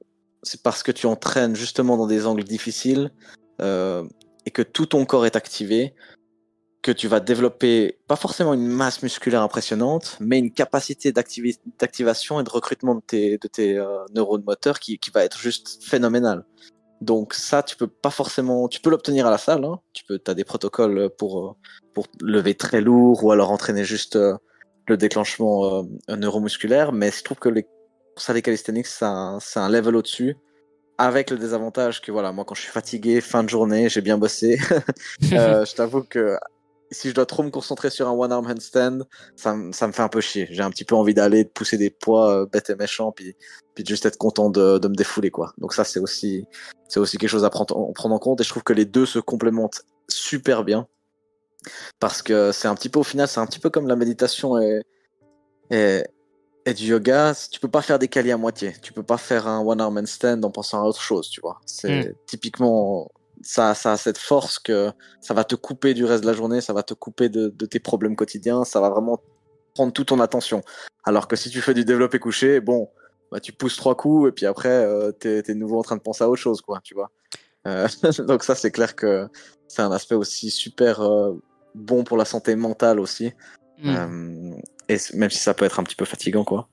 [0.48, 3.12] c'est parce que tu entraînes justement dans des angles difficiles
[3.62, 4.04] euh,
[4.46, 5.94] et que tout ton corps est activé
[6.82, 12.44] que tu vas développer pas forcément une masse musculaire impressionnante, mais une capacité d'activation et
[12.44, 16.46] de recrutement de tes, de tes euh, neurones moteurs qui, qui va être juste phénoménale.
[17.02, 19.66] Donc ça, tu peux pas forcément, tu peux l'obtenir à la salle.
[19.66, 19.80] Hein.
[19.94, 21.58] Tu peux, as des protocoles pour
[21.94, 24.36] pour lever très lourd ou alors entraîner juste euh,
[24.88, 26.92] le déclenchement euh, neuromusculaire.
[26.92, 27.68] Mais je trouve que les
[28.18, 30.38] ça, les calisthenics, c'est un, un, level au-dessus.
[30.98, 34.18] Avec le désavantage que, voilà, moi, quand je suis fatigué, fin de journée, j'ai bien
[34.18, 34.60] bossé.
[35.34, 36.38] euh, je t'avoue que
[36.90, 39.00] si je dois trop me concentrer sur un one-arm handstand,
[39.36, 40.48] ça, ça, me fait un peu chier.
[40.50, 43.36] J'ai un petit peu envie d'aller, de pousser des poids euh, bêtes et méchants, puis,
[43.76, 45.54] puis de juste être content de, de me défouler, quoi.
[45.58, 46.46] Donc ça, c'est aussi,
[46.88, 48.42] c'est aussi quelque chose à prendre, prendre en compte.
[48.42, 50.88] Et je trouve que les deux se complémentent super bien.
[52.00, 54.58] Parce que c'est un petit peu, au final, c'est un petit peu comme la méditation
[54.58, 54.82] et,
[55.72, 56.04] et,
[56.68, 58.74] et du yoga, tu peux pas faire des qualiers à moitié.
[58.82, 61.62] Tu peux pas faire un one arm stand en pensant à autre chose, tu vois.
[61.66, 62.14] C'est hmm.
[62.26, 63.10] typiquement
[63.42, 66.60] ça, ça a cette force que ça va te couper du reste de la journée,
[66.60, 69.22] ça va te couper de, tes problèmes quotidiens, ça va vraiment
[69.76, 70.62] prendre toute ton attention.
[71.06, 72.90] Alors que si tu fais du développé couché, bon,
[73.32, 76.02] bah, tu pousses trois coups et puis après, euh, tu es, nouveau en train de
[76.02, 77.12] penser à autre chose, quoi, tu vois.
[77.66, 77.88] Euh,
[78.28, 79.30] donc ça, c'est clair que
[79.70, 81.34] c'est un aspect aussi super euh,
[81.76, 83.32] bon pour la santé mentale aussi.
[83.82, 84.47] Hmm.
[84.90, 86.70] Et même si ça peut être un petit peu fatigant, quoi.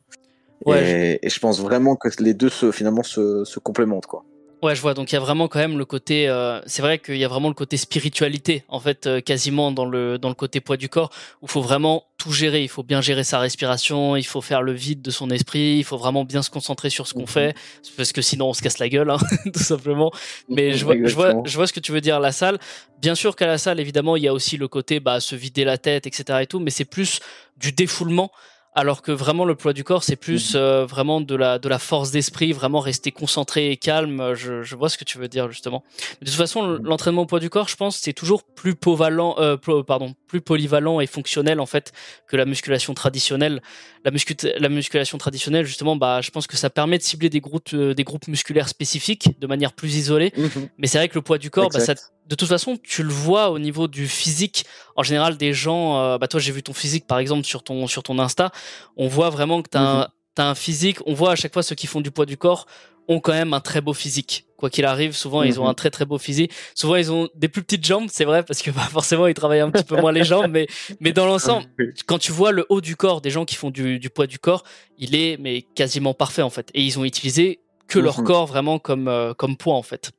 [0.66, 1.40] et, je...
[1.40, 4.24] pense vraiment que les deux se, finalement se, se complémentent, quoi.
[4.64, 4.94] Ouais, je vois.
[4.94, 6.26] Donc il y a vraiment quand même le côté.
[6.26, 9.84] Euh, c'est vrai qu'il y a vraiment le côté spiritualité, en fait, euh, quasiment dans
[9.84, 11.10] le dans le côté poids du corps,
[11.42, 12.62] où il faut vraiment tout gérer.
[12.62, 15.84] Il faut bien gérer sa respiration, il faut faire le vide de son esprit, il
[15.84, 17.26] faut vraiment bien se concentrer sur ce qu'on mhm.
[17.26, 17.56] fait,
[17.98, 19.18] parce que sinon on se casse la gueule, hein,
[19.52, 20.10] tout simplement.
[20.48, 22.18] Mais je vois, je vois, je vois ce que tu veux dire.
[22.18, 22.58] La salle,
[23.02, 25.64] bien sûr qu'à la salle, évidemment, il y a aussi le côté bah se vider
[25.64, 26.38] la tête, etc.
[26.40, 27.20] et tout, mais c'est plus
[27.58, 28.30] du défoulement
[28.74, 30.60] alors que vraiment le poids du corps c'est plus mhm.
[30.60, 34.76] euh, vraiment de la de la force d'esprit vraiment rester concentré et calme je, je,
[34.76, 35.84] vois ce que tu veux dire justement
[36.20, 36.84] de toute façon mhm.
[36.84, 39.56] l'entraînement au poids du corps je pense c'est toujours plus povalent euh,
[39.86, 41.92] pardon plus polyvalent et fonctionnel en fait
[42.26, 43.62] que la musculation traditionnelle
[44.04, 44.10] la,
[44.58, 47.94] la musculation traditionnelle justement bah je pense que ça permet de cibler des groupes euh,
[47.94, 50.68] des groupes musculaires spécifiques de manière plus isolée mhm.
[50.78, 51.94] mais c'est vrai que le poids du corps bah, ça
[52.26, 54.64] de toute façon, tu le vois au niveau du physique.
[54.96, 57.86] En général, des gens, euh, bah toi, j'ai vu ton physique par exemple sur ton
[57.86, 58.50] sur ton Insta.
[58.96, 60.98] On voit vraiment que tu as, t'as un physique.
[61.06, 62.66] On voit à chaque fois ceux qui font du poids du corps
[63.08, 64.46] ont quand même un très beau physique.
[64.56, 65.70] Quoi qu'il arrive, souvent ils ont mhm.
[65.70, 66.52] un très très beau physique.
[66.74, 69.60] Souvent ils ont des plus petites jambes, c'est vrai, parce que bah, forcément ils travaillent
[69.60, 70.66] un petit peu moins les jambes, mais
[71.00, 71.66] mais dans l'ensemble,
[72.06, 74.38] quand tu vois le haut du corps des gens qui font du, du, poids du
[74.38, 74.64] corps,
[74.98, 76.70] il est mais quasiment parfait en fait.
[76.72, 78.26] Et ils ont utilisé que leur mhm.
[78.26, 80.12] corps vraiment comme euh, comme poids en fait.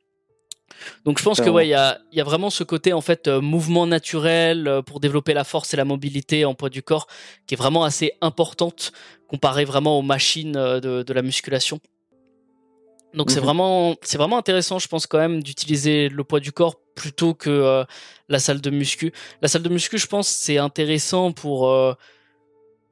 [1.06, 3.28] Donc je pense que ouais, il y a, y a vraiment ce côté en fait
[3.28, 7.08] euh, mouvement naturel euh, pour développer la force et la mobilité en poids du corps
[7.48, 8.92] qui est vraiment assez importante
[9.28, 11.80] comparé vraiment aux machines de, de la musculation.
[13.16, 13.46] Donc c'est mhm.
[13.46, 17.50] vraiment c'est vraiment intéressant, je pense quand même d'utiliser le poids du corps plutôt que
[17.50, 17.84] euh,
[18.30, 19.14] la salle de muscu.
[19.42, 21.94] La salle de muscu, je pense, c'est intéressant pour euh,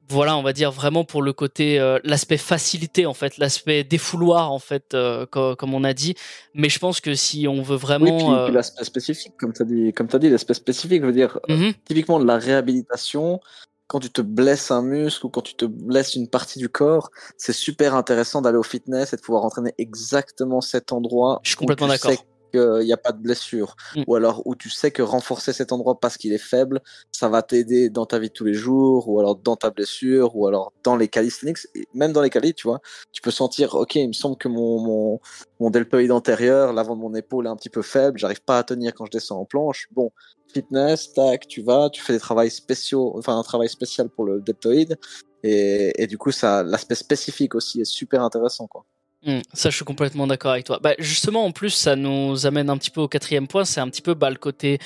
[0.08, 4.52] voilà, on va dire vraiment pour le côté euh, l'aspect facilité en fait, l'aspect défouloir
[4.52, 4.96] en fait,
[5.30, 6.14] comme, on a dit.
[6.54, 9.92] Mais je pense que si on veut vraiment oui, l'aspect spécifique, comme tu as dit,
[9.92, 11.72] comme as dit, l'aspect spécifique veut dire mhm.
[11.84, 13.40] typiquement de la réhabilitation
[13.86, 17.10] quand tu te blesses un muscle ou quand tu te blesses une partie du corps,
[17.36, 21.40] c'est super intéressant d'aller au fitness et de pouvoir entraîner exactement cet endroit.
[21.42, 22.12] Je suis complètement d'accord
[22.54, 23.76] qu'il n'y a pas de blessure.
[23.96, 24.02] Mm.
[24.06, 26.80] Ou alors où tu sais que renforcer cet endroit parce qu'il est faible,
[27.12, 30.36] ça va t'aider dans ta vie de tous les jours, ou alors dans ta blessure,
[30.36, 31.58] ou alors dans les calisthenics,
[31.94, 32.80] même dans les calis, tu vois.
[33.12, 35.20] Tu peux sentir, ok, il me semble que mon, mon,
[35.60, 38.64] mon deltoïde antérieur, l'avant de mon épaule est un petit peu faible, j'arrive pas à
[38.64, 39.88] tenir quand je descends en planche.
[39.92, 40.10] Bon,
[40.52, 44.40] fitness, tac, tu vas, tu fais des travaux spéciaux, enfin un travail spécial pour le
[44.40, 44.96] deltoïde,
[45.42, 48.84] et, et du coup, ça, l'aspect spécifique aussi est super intéressant, quoi.
[49.26, 50.78] Hmm, ça, je suis complètement d'accord avec toi.
[50.82, 53.64] Bah, justement, en plus, ça nous amène un petit peu au quatrième point.
[53.64, 54.78] C'est un petit peu bah, le côté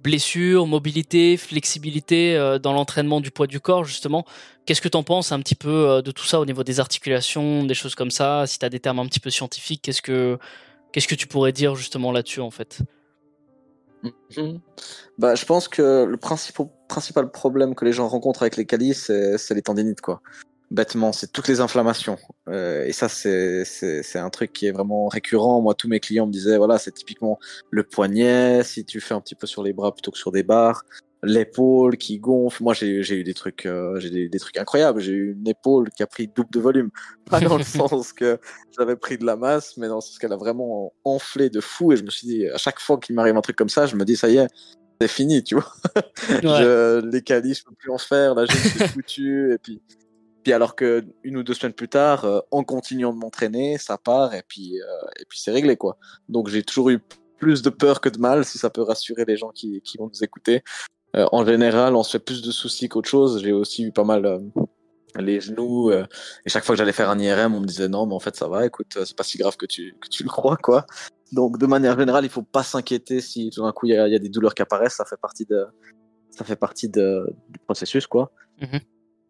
[0.00, 4.26] blessure, mobilité, flexibilité euh, dans l'entraînement du poids du corps, justement.
[4.66, 6.78] Qu'est-ce que tu en penses un petit peu euh, de tout ça au niveau des
[6.78, 8.46] articulations, des choses comme ça?
[8.46, 10.38] Si tu as des termes un petit peu scientifiques, qu'est-ce que,
[10.92, 12.80] qu'est-ce que tu pourrais dire justement là-dessus, en fait?
[14.36, 14.60] Mhm.
[15.16, 19.10] bah, Je pense que le principal, principal problème que les gens rencontrent avec les calices,
[19.38, 20.02] c'est les tendinites.
[20.02, 20.20] Quoi
[20.70, 22.18] bêtement, c'est toutes les inflammations.
[22.48, 23.64] Euh, et ça, c'est,
[24.16, 25.60] un truc qui est vraiment récurrent.
[25.60, 27.38] Moi, tous mes clients me disaient, voilà, c'est typiquement
[27.70, 30.42] le poignet, si tu fais un petit peu sur les bras plutôt que sur des
[30.42, 30.84] barres,
[31.22, 32.62] l'épaule qui gonfle.
[32.62, 35.00] Moi, j'ai, eu des trucs, euh, j'ai des, trucs incroyables.
[35.00, 36.90] J'ai eu une épaule qui a pris double de volume.
[37.30, 38.38] Pas dans le sens que
[38.76, 41.92] j'avais pris de la masse, mais dans le sens qu'elle a vraiment enflé de fou.
[41.92, 43.96] Et je me suis dit, à chaque fois qu'il m'arrive un truc comme ça, je
[43.96, 44.48] me dis, ça y est,
[45.00, 45.72] c'est fini, tu vois.
[46.42, 48.34] je, les calis, je peux plus en faire.
[48.34, 49.52] Là, je suis foutu.
[49.52, 49.80] Et puis,
[50.52, 54.34] alors que une ou deux semaines plus tard, euh, en continuant de m'entraîner, ça part
[54.34, 55.98] et puis euh, et puis c'est réglé quoi.
[56.28, 57.00] Donc j'ai toujours eu
[57.38, 60.08] plus de peur que de mal, si ça peut rassurer les gens qui, qui vont
[60.08, 60.62] nous écouter.
[61.14, 63.42] Euh, en général, on se fait plus de soucis qu'autre chose.
[63.42, 64.40] J'ai aussi eu pas mal
[65.18, 66.04] les genoux et
[66.46, 68.48] chaque fois que j'allais faire un IRM, on me disait non, mais en fait ça
[68.48, 68.66] va.
[68.66, 70.86] Écoute, c'est pas si grave que tu que tu le crois quoi.
[71.32, 74.18] Donc de manière générale, il faut pas s'inquiéter si tout d'un coup il y, a
[74.18, 74.96] des douleurs qui apparaissent.
[74.96, 75.64] Ça fait partie de
[76.30, 78.30] ça fait partie de, du processus quoi.
[78.60, 78.80] Mm-hmm.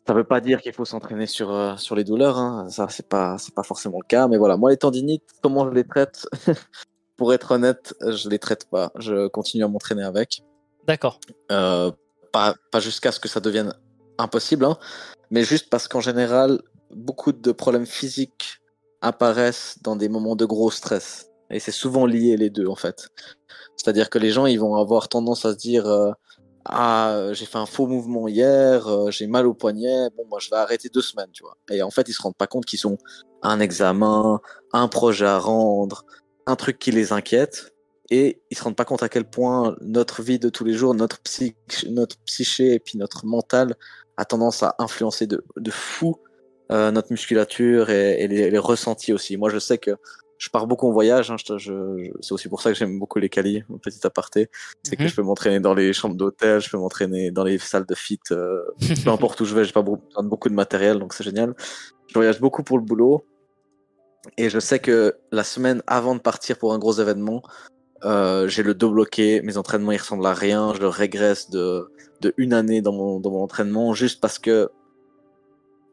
[0.06, 2.68] Ça veut pas dire qu'il faut s'entraîner sur euh, sur les douleurs, hein.
[2.70, 4.28] ça c'est pas c'est pas forcément le cas.
[4.28, 6.28] Mais voilà, moi les tendinites, comment je les traite?
[7.16, 8.92] Pour être honnête, je les traite pas.
[8.98, 10.42] Je continue à m'entraîner avec.
[10.86, 11.18] D'accord.
[11.50, 11.90] Euh,
[12.32, 13.74] pas pas jusqu'à ce que ça devienne
[14.18, 14.78] impossible, hein,
[15.30, 16.60] mais juste parce qu'en général,
[16.94, 18.60] beaucoup de problèmes physiques
[19.00, 21.30] apparaissent dans des moments de gros stress.
[21.50, 23.08] Et c'est souvent lié les deux en fait.
[23.76, 26.12] C'est-à-dire que les gens ils vont avoir tendance à se dire euh,
[26.68, 30.50] ah j'ai fait un faux mouvement hier, euh, j'ai mal au poignet, bon moi je
[30.50, 31.56] vais arrêter deux semaines, tu vois.
[31.70, 32.98] Et en fait ils se rendent pas compte qu'ils ont
[33.42, 34.40] un examen,
[34.72, 36.04] un projet à rendre,
[36.46, 37.72] un truc qui les inquiète,
[38.10, 40.94] et ils se rendent pas compte à quel point notre vie de tous les jours,
[40.94, 41.56] notre psyché,
[41.88, 43.74] notre psyché et puis notre mental
[44.16, 46.16] a tendance à influencer de, de fou
[46.72, 49.36] euh, notre musculature et, les, ressentis aussi.
[49.36, 49.92] Moi je sais que
[50.38, 51.30] je pars beaucoup en voyage.
[51.30, 54.48] Hein, je, je, c'est aussi pour ça que j'aime beaucoup les calis, petit aparté.
[54.82, 55.08] C'est que mhm.
[55.08, 58.20] je peux m'entraîner dans les chambres d'hôtel, je peux m'entraîner dans les salles de fit,
[58.30, 58.62] euh,
[59.04, 59.64] peu importe où je vais.
[59.64, 61.54] J'ai pas besoin de beaucoup de matériel, donc c'est génial.
[62.08, 63.24] Je voyage beaucoup pour le boulot.
[64.36, 67.42] Et je sais que la semaine avant de partir pour un gros événement,
[68.04, 71.88] euh, j'ai le dos bloqué, mes entraînements ils ressemblent à rien, je régresse de,
[72.20, 74.68] de une année dans mon, dans mon entraînement juste parce que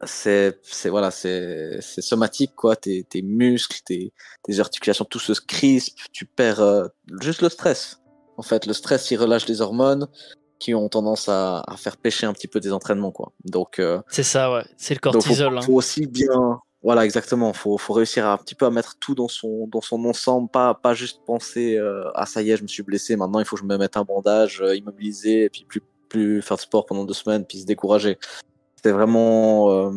[0.06, 2.76] c'est voilà c'est somatique quoi.
[2.76, 4.12] Tes tes muscles tes
[4.42, 6.86] tes articulations tout se crispe tu perds euh,
[7.20, 8.00] juste le stress.
[8.36, 10.08] En fait le stress il relâche des hormones
[10.58, 13.32] qui ont tendance à, à faire pêcher un petit peu des entraînements quoi.
[13.44, 14.64] Donc euh, c'est ça ouais.
[14.76, 17.52] C'est le cortisol donc faut, faut, aussi bien voilà exactement.
[17.52, 20.50] Faut faut réussir à un petit peu à mettre tout dans son dans son ensemble
[20.50, 23.44] pas pas juste penser euh, ah ça y est je me suis blessé maintenant il
[23.44, 26.86] faut que je me mette un bandage immobilisé et puis plus plus faire de sport
[26.86, 28.18] pendant deux semaines puis se décourager
[28.84, 29.70] c'est vraiment.
[29.70, 29.90] Euh,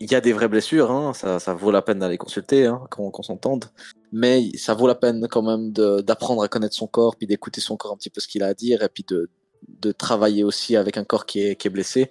[0.00, 2.82] il y a des vraies blessures, hein, ça, ça, vaut la peine d'aller consulter, hein,
[2.90, 3.66] qu'on s'entende.
[4.10, 7.76] Mais ça vaut la peine quand même d'apprendre à connaître son corps, puis d'écouter son
[7.76, 9.30] corps un petit peu ce qu'il a à dire, et puis de,
[9.68, 12.10] de travailler aussi avec un corps qui est, qui est blessé.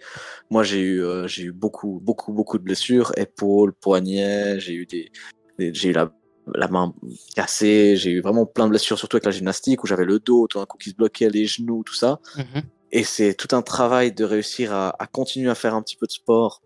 [0.51, 4.85] Moi, j'ai eu, euh, j'ai eu beaucoup, beaucoup, beaucoup de blessures, épaules, poignets, j'ai eu
[4.85, 5.11] des,
[5.59, 6.13] j'ai eu la,
[6.53, 6.93] la main
[7.35, 10.47] cassée, j'ai eu vraiment plein de blessures, surtout avec la gymnastique où j'avais le dos,
[10.47, 12.19] tout d'un coup qui se bloquait, les genoux, tout ça.
[12.37, 12.61] Mhm.
[12.91, 16.11] Et c'est tout un travail de réussir à, continuer à faire un petit peu de
[16.11, 16.61] sport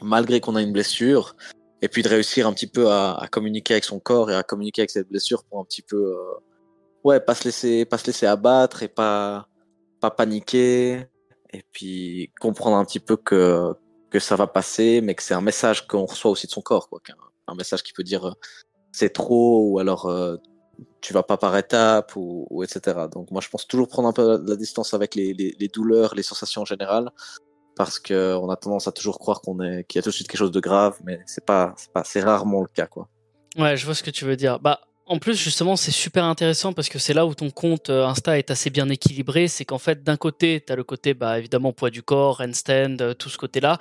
[0.00, 1.36] malgré qu'on a une blessure,
[1.80, 4.42] et puis de réussir un petit peu à, à, communiquer avec son corps et à
[4.42, 6.40] communiquer avec cette blessure pour un petit peu, euh,
[7.04, 9.48] ouais, pas se laisser, pas se laisser abattre et pas,
[10.00, 11.06] pas paniquer,
[11.52, 13.74] et puis comprendre un petit peu que
[14.12, 16.88] que ça va passer, mais que c'est un message qu'on reçoit aussi de son corps,
[16.90, 17.00] quoi,
[17.46, 18.32] un, message qui peut dire euh,
[18.92, 20.36] c'est trop ou alors euh,
[21.00, 23.06] tu vas pas par étapes ou, etc.
[23.12, 26.22] Donc moi je pense toujours prendre un peu la distance avec les, les, douleurs, les
[26.22, 27.10] sensations en général,
[27.76, 30.14] parce que on a tendance à toujours croire qu'on est qu'il y a tout de
[30.14, 33.08] suite quelque chose de grave, mais c'est pas c'est pas c'est rarement le cas quoi.
[33.58, 34.58] Ouais, je vois ce que tu veux dire.
[34.60, 38.06] Bah en plus, justement, c'est super intéressant parce que c'est là où ton compte euh,
[38.06, 39.48] Insta est assez bien équilibré.
[39.48, 42.96] C'est qu'en fait, d'un côté, tu as le côté, bah, évidemment, poids du corps, handstand,
[43.00, 43.78] euh, tout ce côté-là.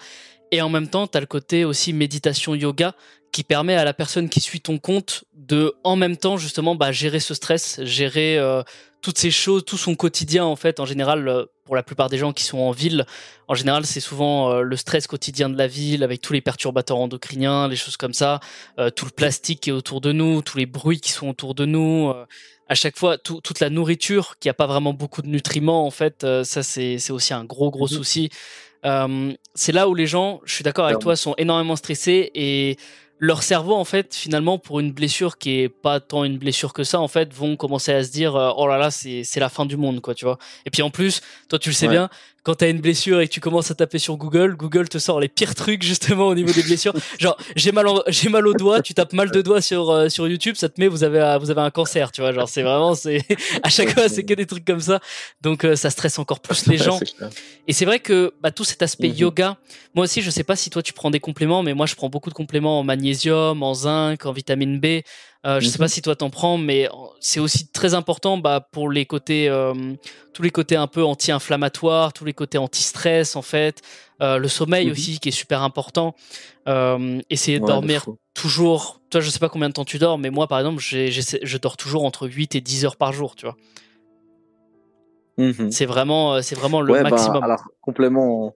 [0.51, 2.93] Et en même temps, tu as le côté aussi méditation yoga
[3.31, 6.91] qui permet à la personne qui suit ton compte de, en même temps, justement, bah,
[6.91, 8.61] gérer ce stress, gérer euh,
[9.01, 10.79] toutes ces choses, tout son quotidien, en fait.
[10.79, 13.05] En général, pour la plupart des gens qui sont en ville,
[13.47, 16.97] en général, c'est souvent euh, le stress quotidien de la ville avec tous les perturbateurs
[16.97, 18.39] endocriniens, les choses comme ça,
[18.77, 21.55] euh, tout le plastique qui est autour de nous, tous les bruits qui sont autour
[21.55, 22.09] de nous.
[22.09, 22.25] Euh,
[22.67, 26.25] à chaque fois, toute la nourriture qui a pas vraiment beaucoup de nutriments, en fait,
[26.43, 27.97] ça c'est aussi un gros gros mhm.
[28.83, 29.37] Souci.
[29.55, 32.77] c'est là où les gens, je suis d'accord avec toi, sont énormément stressés et
[33.21, 36.83] leur cerveau en fait finalement pour une blessure qui est pas tant une blessure que
[36.83, 39.67] ça en fait vont commencer à se dire oh là là c'est c'est la fin
[39.67, 42.09] du monde quoi tu vois et puis en plus toi tu le sais bien
[42.43, 45.19] quand t'as une blessure et que tu commences à taper sur Google, Google te sort
[45.19, 46.93] les pires trucs justement au niveau des blessures.
[47.19, 50.27] Genre j'ai mal j'ai mal au doigt, tu tapes mal de doigts sur euh, sur
[50.27, 52.31] YouTube, ça te met vous avez vous avez un cancer, tu vois.
[52.31, 53.23] Genre c'est vraiment c'est
[53.63, 54.99] à chaque fois c'est que des trucs comme ça.
[55.41, 56.99] Donc euh, ça stresse encore plus les gens.
[57.67, 59.15] Et c'est vrai que bah, tout cet aspect mhm.
[59.15, 59.57] yoga,
[59.93, 62.09] moi aussi je sais pas si toi tu prends des compléments, mais moi je prends
[62.09, 65.01] beaucoup de compléments en magnésium, en zinc, en vitamine B.
[65.45, 65.89] Euh, je sais pas mhm.
[65.89, 66.87] si toi t'en prends, mais
[67.19, 69.73] c'est aussi très important bah, pour les côtés, euh,
[70.33, 73.81] tous les côtés un peu anti-inflammatoires, tous les côtés anti-stress en fait,
[74.21, 74.91] euh, le sommeil mhm.
[74.91, 76.15] aussi qui est super important.
[77.29, 79.01] Essayer de dormir toujours.
[79.09, 81.75] Toi, je sais pas combien de temps tu dors, mais moi par exemple, je dors
[81.75, 83.57] toujours entre 8 et 10 heures par jour, tu vois.
[85.37, 85.71] Mhm.
[85.71, 87.43] C'est vraiment, c'est vraiment le bah, maximum.
[87.43, 88.53] alors complément,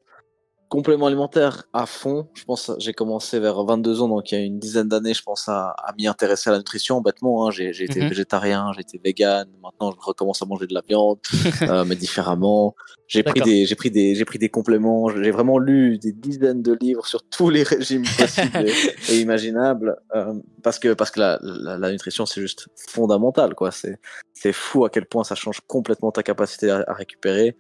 [0.70, 2.28] complément alimentaire à fond.
[2.34, 5.22] Je pense j'ai commencé vers 22 ans, donc il y a une dizaine d'années, je
[5.22, 7.02] pense à, à m'y intéresser à la nutrition.
[7.02, 8.10] Bêtement, hein, j'ai été mhm.
[8.10, 9.48] végétarien, j'ai été vegan.
[9.64, 11.20] Maintenant, je recommence à manger de la viande,
[11.62, 12.76] euh, mais différemment.
[13.08, 15.10] J'ai pris des, j'ai pris des, j'ai pris des compléments.
[15.10, 18.66] J'ai vraiment lu des dizaines de livres sur tous les régimes possibles
[19.10, 23.72] et, imaginables, euh, parce que parce que la, la, la nutrition c'est juste fondamental, quoi.
[23.72, 24.00] C'est
[24.34, 27.56] c'est fou à quel point ça change complètement ta capacité à, à récupérer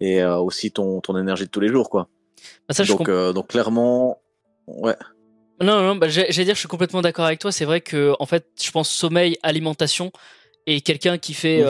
[0.00, 2.08] et euh, aussi ton ton énergie de tous les jours, quoi.
[2.68, 4.20] Bah, donc, euh, donc clairement,
[4.66, 4.96] ouais.
[5.60, 7.52] Non, non, bah, j'allais dire, je suis complètement d'accord avec toi.
[7.52, 10.10] C'est vrai que, en fait, je pense sommeil, alimentation,
[10.66, 11.62] et quelqu'un qui fait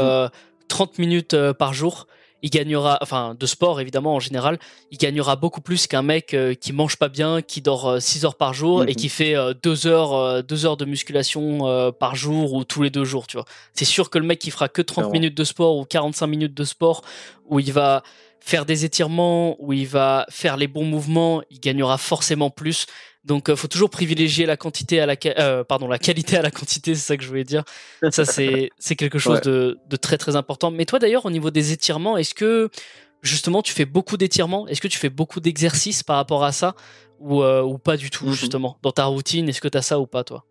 [0.68, 1.04] 30 mhm.
[1.04, 2.06] euh, minutes euh, par jour,
[2.44, 4.58] il gagnera, enfin, de sport évidemment en général,
[4.90, 8.52] il gagnera beaucoup plus qu'un mec qui mange pas bien, qui dort 6 heures par
[8.52, 8.94] jour et mhm.
[8.96, 13.28] qui fait 2 heures, 2 heures de musculation par jour ou tous les deux jours,
[13.28, 13.46] tu vois.
[13.74, 16.54] C'est sûr que le mec qui fera que 30 minutes de sport ou 45 minutes
[16.54, 17.02] de sport,
[17.46, 18.02] où il va
[18.44, 22.86] faire des étirements, où il va faire les bons mouvements, il gagnera forcément plus.
[23.24, 26.42] Donc, il euh, faut toujours privilégier la quantité à la euh, pardon la qualité à
[26.42, 27.62] la quantité, c'est ça que je voulais dire.
[28.10, 30.72] Ça c'est c'est quelque chose de, de très très important.
[30.72, 32.68] Mais toi d'ailleurs au niveau des étirements, est-ce que
[33.22, 34.66] justement tu fais beaucoup d'étirements?
[34.66, 36.74] Est-ce que tu fais beaucoup d'exercices par rapport à ça?
[37.20, 38.32] Ou euh, ou pas du tout mm-hmm.
[38.32, 38.76] justement?
[38.82, 40.44] Dans ta routine Est-ce que tu as ça ou pas toi?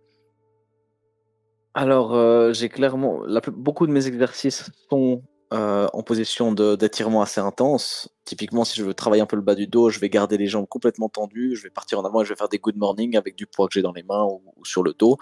[1.74, 5.22] Alors, j'ai clairement la, beaucoup de mes exercices sont
[5.54, 8.10] euh, en position d'étirement assez intense.
[8.24, 10.48] Typiquement, si je veux travailler un peu le bas du dos, je vais garder les
[10.48, 13.18] jambes complètement tendues, je vais partir en avant et je vais faire des good morning
[13.18, 15.18] avec du poids que j'ai dans les mains ou, sur le dos.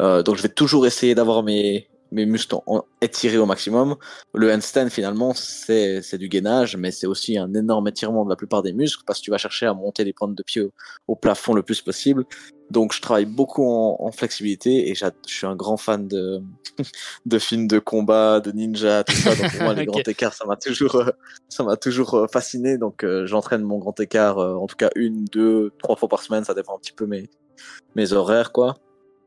[0.00, 2.56] Euh, donc je vais toujours essayer d'avoir mes, mes muscles
[3.00, 3.96] étirés au maximum.
[4.34, 8.62] Le handstand, finalement, c'est du gainage, mais c'est aussi un énorme étirement de la plupart
[8.62, 10.62] des muscles parce que tu vas chercher à monter les pointes de pied
[11.08, 12.24] au plafond le plus possible.
[12.70, 16.42] Donc je travaille beaucoup en, en flexibilité et je suis un grand fan de,
[17.26, 19.34] de films de combat, de ninja, tout ça.
[19.34, 21.10] Donc pour moi les grands écarts ça m'a toujours euh,
[21.48, 22.76] ça m'a toujours euh, fasciné.
[22.78, 26.44] Donc euh, j'entraîne mon grand écart en tout cas une, deux, trois fois par semaine,
[26.44, 27.30] ça dépend un petit peu mes
[27.94, 28.76] mes horaires quoi.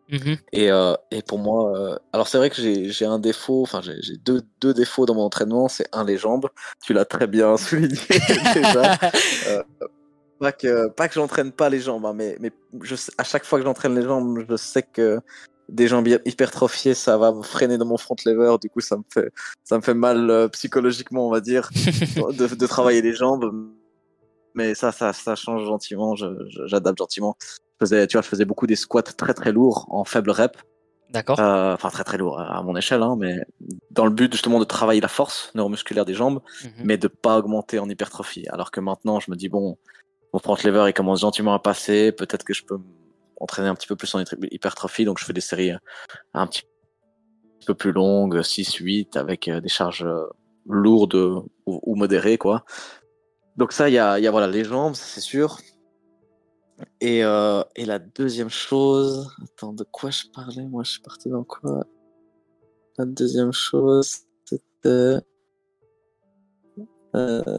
[0.10, 0.38] Mm-hmm.
[0.53, 0.70] Et,
[1.16, 5.05] et pour moi, alors c'est vrai que j'ai un défaut, enfin j'ai deux, deux défauts
[5.05, 6.47] dans mon entraînement, c'est un les jambes,
[6.84, 7.97] tu l'as très bien souligné
[8.53, 8.97] déjà.
[10.39, 12.51] Pas que, pas que j'entraîne pas les jambes, hein, mais, mais
[12.82, 15.20] je, à chaque fois que j'entraîne les jambes, je sais que
[15.68, 18.55] des jambes hypertrophiées, ça va freiner dans mon front lever.
[18.62, 19.32] Du coup, ça me fait,
[19.64, 23.51] ça me fait mal euh, psychologiquement, on va dire, de, de, travailler les jambes.
[24.55, 26.16] Mais ça, ça, ça change gentiment.
[26.66, 27.36] J'adapte gentiment.
[27.80, 30.57] Je faisais, tu vois, je faisais beaucoup des squats très très lourds en faible rep.
[31.11, 31.39] D'accord.
[31.39, 33.39] Euh, enfin, très très lourd à mon échelle, hein, mais
[33.89, 36.71] dans le but justement de travailler la force neuromusculaire des jambes, mhm.
[36.84, 38.47] mais de pas augmenter en hypertrophie.
[38.49, 39.77] Alors que maintenant, je me dis bon,
[40.34, 42.11] mon front lever il commence gentiment à passer.
[42.11, 42.77] Peut-être que je peux
[43.39, 45.71] entraîner un petit peu plus en hypertrophie, donc je fais des séries
[46.34, 46.63] un petit
[47.65, 50.25] peu plus longues, 6, 8, avec euh, des charges euh,
[50.67, 52.63] lourdes ou, modérées, quoi.
[53.57, 55.59] Donc ça, il y a, y a, voilà les jambes, c'est sûr.
[57.01, 60.65] Et, euh, et la deuxième chose, attends, de quoi je parlais?
[60.65, 61.86] Moi, je suis parti dans quoi?
[62.97, 65.19] La deuxième chose, c'était.
[67.15, 67.57] Euh...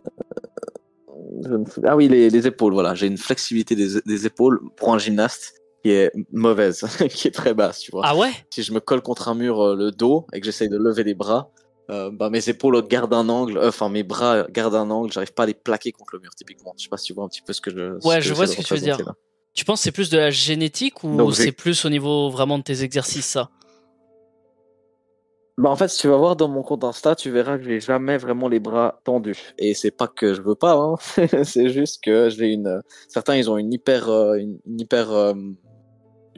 [1.85, 2.95] Ah oui, les, les épaules, voilà.
[2.95, 7.55] J'ai une flexibilité des, des, épaules pour un gymnaste qui est mauvaise, qui est très
[7.55, 8.03] basse, tu vois.
[8.05, 8.31] Ah ouais?
[8.51, 11.05] Si je me colle contre un mur euh, le dos et que j'essaye de lever
[11.05, 11.51] les bras,
[11.91, 15.33] euh, bah, mes épaules gardent un angle, euh, enfin mes bras gardent un angle, j'arrive
[15.33, 16.75] pas à les plaquer contre le mur typiquement.
[16.79, 18.07] Je sais pas si tu vois un petit peu ce que je.
[18.07, 18.99] Ouais, je vois ce que tu veux dire.
[19.53, 22.83] Tu penses c'est plus de la génétique ou c'est plus au niveau vraiment de tes
[22.85, 23.51] exercices ça?
[25.59, 27.81] Bah en fait, si tu vas voir dans mon compte Insta, tu verras que j'ai
[27.81, 29.53] jamais vraiment les bras tendus.
[29.59, 30.95] Et c'est pas que je veux pas, hein.
[31.45, 32.81] c'est juste que j'ai une.
[33.09, 35.35] Certains, ils ont une hyper, une, hyper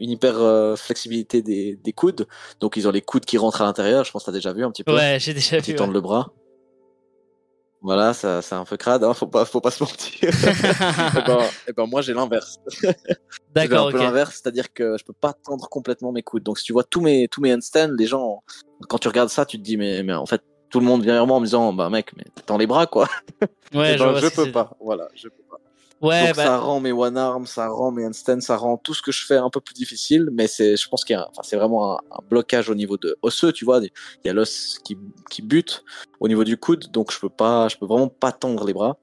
[0.03, 2.27] une hyper euh, flexibilité des, des, coudes.
[2.61, 4.05] Donc ils ont les coudes qui rentrent à l'intérieur.
[4.05, 4.95] Je pense que t'as déjà vu un petit peu.
[4.95, 5.73] Ouais, j'ai déjà vu.
[5.73, 6.33] Ils tendent le bras.
[7.81, 10.23] Voilà, ça, c'est un peu crade, hein, faut pas, faut pas se mentir.
[10.23, 10.29] et,
[11.19, 12.59] eh ben, et eh ben, moi j'ai l'inverse.
[13.55, 16.45] D'accord, un peu l'inverse, c'est-à-dire que je peux pas tendre complètement mes coudes.
[16.45, 18.43] Donc si tu vois tous mes, tous mes handstands, les gens,
[18.89, 21.15] quand tu regardes ça, tu te dis mais, mais en fait tout le monde vient
[21.15, 23.09] vers moi en me disant bah mec, mais tends les bras quoi.
[23.41, 23.49] Ouais,
[23.99, 24.77] ben, je, je peux pas.
[24.81, 25.59] Voilà, je peux pas.
[26.03, 28.93] Ouais, Donc bah ça rend mes one arm, ça rend mes handstands, ça rend tout
[28.93, 31.29] ce que je fais un peu plus difficile, mais c'est, je pense qu'il y a,
[31.31, 33.81] enfin, c'est vraiment un, blocage au niveau de osseux, tu vois.
[33.81, 33.91] Il
[34.25, 34.99] y a l'os qui,
[35.31, 35.85] qui bute
[36.19, 38.99] au niveau du coude, donc je peux pas, je peux vraiment pas tendre les bras.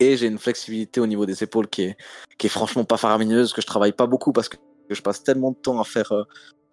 [0.00, 1.96] Et j'ai une flexibilité au niveau des épaules qui est,
[2.36, 4.56] qui est franchement pas faramineuse, que je travaille pas beaucoup parce que
[4.90, 6.24] je passe tellement de temps à faire euh,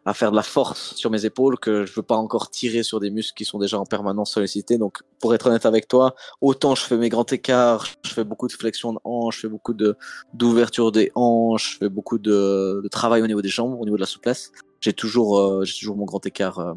[0.06, 3.00] à faire de la force sur mes épaules que je veux pas encore tirer sur
[3.00, 4.78] des muscles qui sont déjà en permanence sollicités.
[4.78, 8.48] Donc, pour être honnête avec toi, autant je fais mes grands écarts, je fais beaucoup
[8.48, 9.98] de flexion de hanches, je fais beaucoup de
[10.34, 13.98] d'ouverture des hanches, je fais beaucoup de, de, travail au niveau des jambes, au niveau
[13.98, 14.52] de la souplesse.
[14.80, 16.74] J'ai toujours, euh, j'ai toujours mon grand écart euh,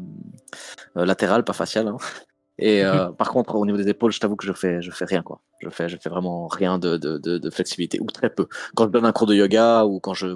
[0.97, 1.87] euh, latéral, pas facial.
[1.87, 1.97] Hein.
[2.57, 3.15] Et mhm.
[3.15, 5.39] par contre, au niveau des épaules, je t'avoue que je fais, je fais rien quoi.
[5.59, 8.47] Je fais, je fais vraiment rien de, de, de, de flexibilité ou très peu.
[8.75, 10.35] Quand je donne un cours de yoga ou quand je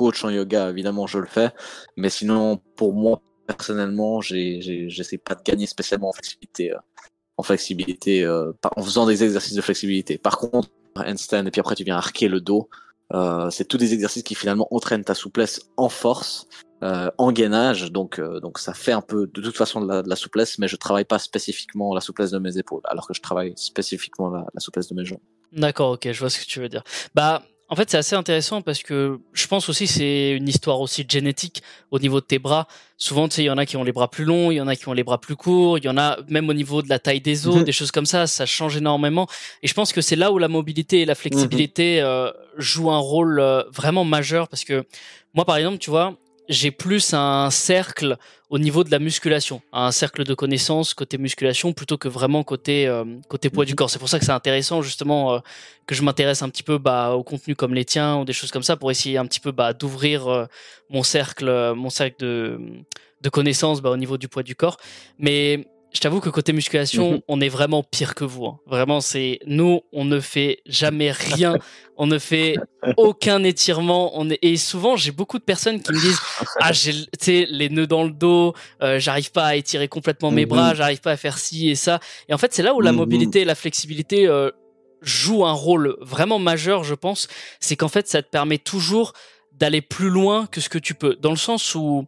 [0.00, 1.50] coach en yoga, évidemment, je le fais.
[1.98, 8.82] Mais sinon, pour moi, personnellement, j'essaie pas de gagner spécialement en flexibilité, euh, euh, en
[8.82, 10.16] faisant des exercices de flexibilité.
[10.16, 12.70] Par contre, handstand et puis après tu viens arquer le dos.
[13.12, 16.46] Euh, c'est tous des exercices qui finalement entraînent ta souplesse en force,
[16.80, 17.92] en gainage.
[17.92, 20.68] Donc, donc ça fait un peu de toute façon de la, de la, souplesse, mais
[20.68, 24.46] je travaille pas spécifiquement la souplesse de mes épaules, alors que je travaille spécifiquement la,
[24.54, 25.26] la souplesse de mes jambes.
[25.52, 26.84] D'accord, ok, je vois ce que tu veux dire.
[27.14, 27.42] Bah,
[27.72, 31.62] en fait, c'est assez intéressant parce que je pense aussi c'est une histoire aussi génétique
[31.92, 32.66] au niveau de tes bras.
[32.96, 34.60] Souvent, tu sais, il y en a qui ont les bras plus longs, il y
[34.60, 36.82] en a qui ont les bras plus courts, il y en a même au niveau
[36.82, 37.64] de la taille des os, mhm.
[37.64, 39.28] des choses comme ça, ça change énormément.
[39.62, 42.06] Et je pense que c'est là où la mobilité et la flexibilité mhm.
[42.06, 44.84] euh, jouent un rôle euh, vraiment majeur parce que
[45.34, 46.16] moi, par exemple, tu vois,
[46.50, 48.18] j'ai plus un cercle
[48.50, 52.88] au niveau de la musculation, un cercle de connaissances côté musculation plutôt que vraiment côté
[52.88, 53.76] euh, côté poids du mhm.
[53.76, 53.90] corps.
[53.90, 55.38] C'est pour ça que c'est intéressant justement euh,
[55.86, 58.50] que je m'intéresse un petit peu bah, au contenu comme les tiens ou des choses
[58.50, 60.46] comme ça pour essayer un petit peu bah, d'ouvrir euh,
[60.90, 62.60] mon cercle mon cercle de
[63.20, 64.78] de connaissances bah, au niveau du poids du corps.
[65.20, 67.20] Mais je t'avoue que côté musculation, mhm.
[67.26, 68.46] on est vraiment pire que vous.
[68.46, 68.60] Hein.
[68.66, 71.56] Vraiment, c'est nous, on ne fait jamais rien,
[71.96, 72.54] on ne fait
[72.96, 74.12] aucun étirement.
[74.18, 74.38] On est...
[74.42, 76.20] et souvent, j'ai beaucoup de personnes qui me disent
[76.60, 80.70] ah j'ai les nœuds dans le dos, euh, j'arrive pas à étirer complètement mes bras,
[80.70, 80.76] mhm.
[80.76, 81.98] j'arrive pas à faire ci et ça.
[82.28, 82.98] Et en fait, c'est là où la mhm.
[82.98, 84.50] mobilité et la flexibilité euh,
[85.02, 87.26] jouent un rôle vraiment majeur, je pense.
[87.58, 89.12] C'est qu'en fait, ça te permet toujours
[89.52, 92.06] d'aller plus loin que ce que tu peux, dans le sens où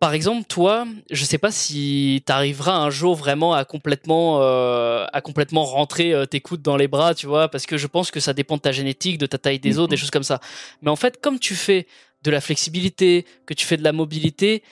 [0.00, 5.04] par exemple, toi, je sais pas si tu arriveras un jour vraiment à complètement, euh,
[5.12, 8.12] à complètement rentrer euh, tes coudes dans les bras, tu vois, parce que je pense
[8.12, 10.00] que ça dépend de ta génétique, de ta taille des os, des mhm.
[10.00, 10.40] choses comme ça.
[10.82, 11.86] Mais en fait, comme tu fais
[12.22, 14.62] de la flexibilité, que tu fais de la mobilité,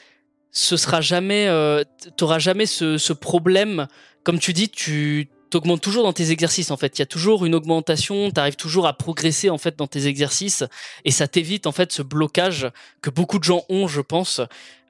[0.52, 1.82] ce sera jamais, euh,
[2.16, 3.88] t'auras jamais ce, ce problème.
[4.22, 6.98] Comme tu dis, tu t'augmentes toujours dans tes exercices en fait.
[6.98, 10.06] Il y a toujours une augmentation, tu arrives toujours à progresser en fait dans tes
[10.06, 10.64] exercices
[11.04, 12.68] et ça t'évite en fait ce blocage
[13.00, 14.40] que beaucoup de gens ont, je pense.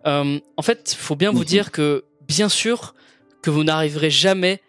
[0.06, 1.44] Euh, en fait, il faut bien vous mhm.
[1.44, 2.94] dire que, bien sûr,
[3.42, 4.60] que vous n'arriverez jamais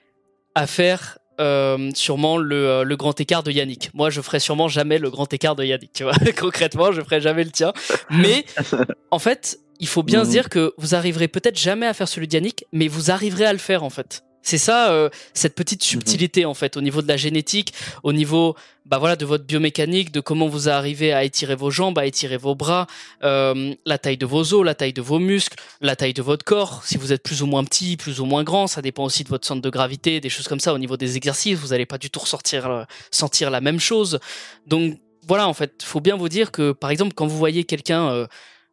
[0.56, 3.92] à faire euh, sûrement euh, le, grand écart de Yannick.
[3.94, 5.94] Moi, je ferai sûrement jamais le grand écart de Yannick.
[5.94, 7.74] Tu vois, concrètement, je ferai jamais le tien.
[8.10, 8.46] Mais
[9.12, 10.32] en fait, il faut bien se mhm.
[10.32, 13.60] dire que vous arriverez peut-être jamais à faire celui d'Yannick, mais vous arriverez à le
[13.60, 14.24] faire en fait.
[14.48, 15.90] C'est ça, euh, cette petite mhm.
[15.90, 17.74] subtilité en fait, au niveau de la génétique,
[18.04, 22.00] au niveau, bah voilà, de votre biomécanique, de comment vous arrivez à étirer vos jambes,
[22.00, 22.88] à étirer vos bras,
[23.26, 26.46] euh, la taille de vos os, la taille de vos muscles, la taille de votre
[26.46, 26.82] corps.
[26.86, 29.30] Si vous êtes plus ou moins petit, plus ou moins grand, ça dépend aussi de
[29.30, 30.74] votre centre de gravité, des choses comme ça.
[30.74, 34.18] Au niveau des exercices, vous n'allez pas du tout ressortir, euh, sentir la même chose.
[34.66, 38.26] Donc voilà, en fait, faut bien vous dire que, par exemple, quand vous voyez quelqu'un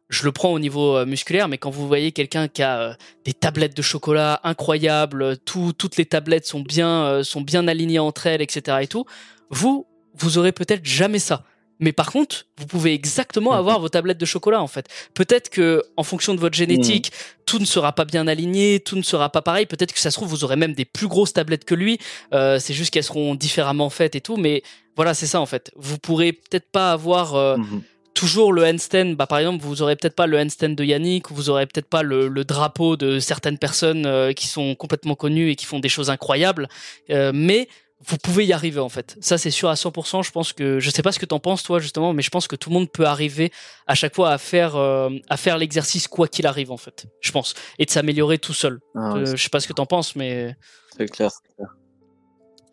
[0.09, 2.93] je le prends au niveau euh, musculaire, mais quand vous voyez quelqu'un qui a euh,
[3.23, 7.99] des tablettes de chocolat incroyables, tout, toutes les tablettes sont bien, euh, sont bien alignées
[7.99, 8.77] entre elles, etc.
[8.81, 9.05] et tout,
[9.49, 11.43] vous, vous aurez peut-être jamais ça.
[11.79, 13.57] Mais par contre, vous pouvez exactement mhm.
[13.57, 14.87] avoir vos tablettes de chocolat en fait.
[15.13, 17.43] Peut-être que en fonction de votre génétique, mhm.
[17.45, 19.65] tout ne sera pas bien aligné, tout ne sera pas pareil.
[19.65, 21.99] Peut-être que ça se trouve vous aurez même des plus grosses tablettes que lui.
[22.31, 24.37] c'est juste qu'elles seront différemment faites et tout.
[24.37, 24.63] Mais
[24.95, 25.71] voilà, c'est ça en fait.
[25.75, 27.81] Vous pourrez peut-être pas avoir mhm
[28.15, 31.51] toujours le handstand, bah par exemple, vous aurez peut-être pas le handstand de Yannick, vous
[31.51, 35.65] aurez peut-être pas le, drapeau de certaines personnes euh, qui sont complètement connues et qui
[35.65, 36.67] font des choses incroyables,
[37.11, 37.67] euh, mais
[38.07, 39.17] vous pouvez y arriver en fait.
[39.19, 40.23] Ça c'est sûr à 100%.
[40.23, 42.47] Je pense que je sais pas ce que t'en penses toi justement, mais je pense
[42.47, 43.51] que tout le monde peut arriver
[43.87, 47.05] à chaque fois à faire euh, à faire l'exercice quoi qu'il arrive en fait.
[47.21, 48.79] Je pense et de s'améliorer tout seul.
[48.95, 50.55] Ah je sais pas ce que t'en penses, mais
[50.97, 51.31] c'est clair.
[51.55, 51.69] clair.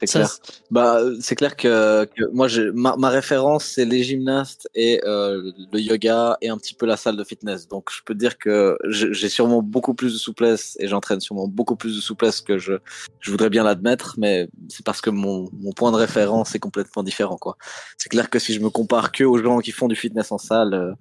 [0.05, 0.29] C'est clair.
[0.71, 5.81] Bah, c'est clair que, que moi, ma, ma référence, c'est les gymnastes et euh, le
[5.81, 7.69] yoga et un petit peu la salle de fitness.
[7.69, 11.77] Donc, je peux dire que j'ai sûrement beaucoup plus de souplesse et j'entraîne sûrement beaucoup
[11.77, 12.75] plus de souplesse que je,
[13.21, 17.03] je voudrais bien l'admettre, mais c'est parce que mon, mon point de référence est complètement
[17.03, 17.57] différent, quoi.
[17.97, 20.39] C'est clair que si je me compare que aux gens qui font du fitness en
[20.39, 20.93] salle, euh,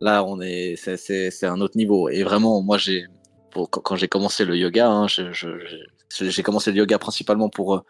[0.00, 2.08] là, on est, c'est un autre niveau.
[2.08, 3.06] Et vraiment, moi, j'ai,
[3.70, 7.80] quand j'ai commencé le yoga, hein, j'ai commencé le yoga principalement pour euh,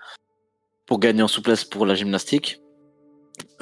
[0.92, 2.60] pour gagner en souplesse pour la gymnastique.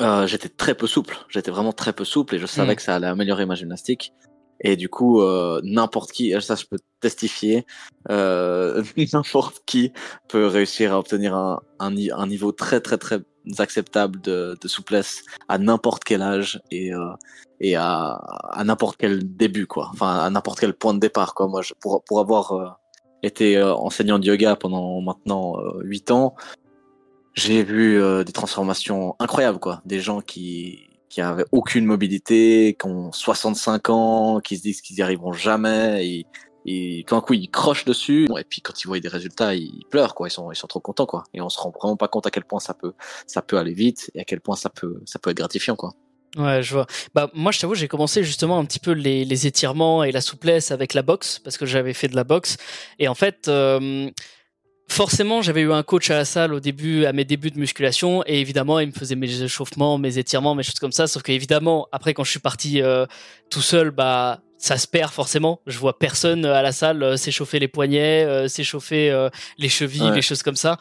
[0.01, 2.77] Euh, j'étais très peu souple, j'étais vraiment très peu souple et je savais mm.
[2.77, 4.13] que ça allait améliorer ma gymnastique.
[4.61, 7.67] Et du coup, euh, n'importe qui, ça je peux testifier,
[8.11, 9.93] euh, n'importe qui
[10.27, 13.21] peut réussir à obtenir un, un, un, niveau très très très
[13.59, 17.13] acceptable de, de souplesse à n'importe quel âge et, euh,
[17.61, 18.15] et à,
[18.51, 21.47] à n'importe quel début quoi, enfin à n'importe quel point de départ quoi.
[21.47, 22.81] Moi, je, pour pour avoir
[23.23, 26.35] été enseignant de yoga pendant maintenant 8 ans,
[27.35, 29.83] j'ai vu euh, des transformations incroyables, quoi.
[29.85, 34.99] Des gens qui qui avaient aucune mobilité, qui ont 65 ans, qui se disent qu'ils
[34.99, 36.27] y arriveront jamais, et,
[36.67, 39.85] et tout d'un coup ils crochent dessus, et puis quand ils voient des résultats, ils
[39.91, 40.29] pleurent, quoi.
[40.29, 41.25] Ils sont ils sont trop contents, quoi.
[41.35, 42.93] Et on se rend vraiment pas compte à quel point ça peut
[43.27, 45.93] ça peut aller vite et à quel point ça peut ça peut être gratifiant, quoi.
[46.37, 46.87] Ouais, je vois.
[47.13, 50.21] Bah moi, je t'avoue, j'ai commencé justement un petit peu les, les, étirements et la
[50.21, 52.57] souplesse avec la boxe parce que j'avais fait de la boxe
[52.99, 53.49] et en fait.
[53.49, 54.11] Euh,
[54.91, 58.23] forcément, j'avais eu un coach à la salle au début, à mes débuts de musculation,
[58.27, 61.07] et évidemment, il me faisait mes échauffements, mes étirements, mes choses comme ça.
[61.07, 63.07] Sauf qu'évidemment, après, quand je suis parti euh,
[63.51, 65.63] tout seul, bah, ça se perd forcément.
[65.67, 70.11] Je vois personne à la salle euh, s'échauffer les poignets, euh, s'échauffer euh, les chevilles,
[70.15, 70.77] les choses comme ça.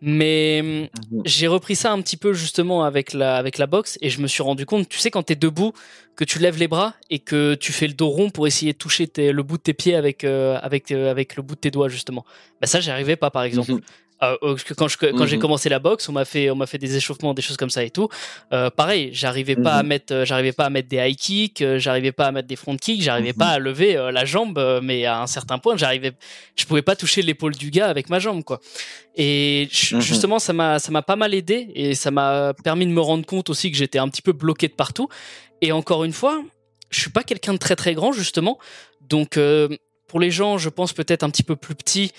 [0.00, 1.22] Mais mhm.
[1.26, 4.28] j'ai repris ça un petit peu justement avec la avec la boxe et je me
[4.28, 5.72] suis rendu compte, tu sais, quand t'es debout,
[6.16, 8.78] que tu lèves les bras et que tu fais le dos rond pour essayer de
[8.78, 12.24] toucher le bout de tes pieds avec avec avec le bout de tes doigts justement.
[12.62, 13.72] Bah ça, j'y arrivais pas par exemple.
[13.72, 13.80] Mhm.
[14.22, 15.42] Euh, quand je, quand j'ai mhm.
[15.42, 17.84] commencé la boxe, on m'a fait on m'a fait des échauffements, des choses comme ça
[17.84, 18.08] et tout.
[18.52, 19.88] Euh, pareil, j'arrivais pas à mhm.
[19.88, 22.56] mettre euh, j'arrivais pas à mettre des high kicks, euh, j'arrivais pas à mettre des
[22.56, 23.38] front kicks, j'arrivais mhm.
[23.38, 26.12] pas à lever la jambe, mais à un certain point, j'arrivais
[26.56, 28.60] je pouvais pas toucher l'épaule du gars avec ma jambe quoi.
[29.16, 33.00] Et justement, ça m'a ça m'a pas mal aidé et ça m'a permis de me
[33.00, 35.08] rendre compte aussi que j'étais un petit peu bloqué de partout.
[35.60, 36.42] Et encore une fois,
[36.90, 38.58] je suis pas quelqu'un de très très grand justement,
[39.08, 39.38] donc
[40.08, 42.12] pour les gens, je pense peut-être un petit peu plus petits,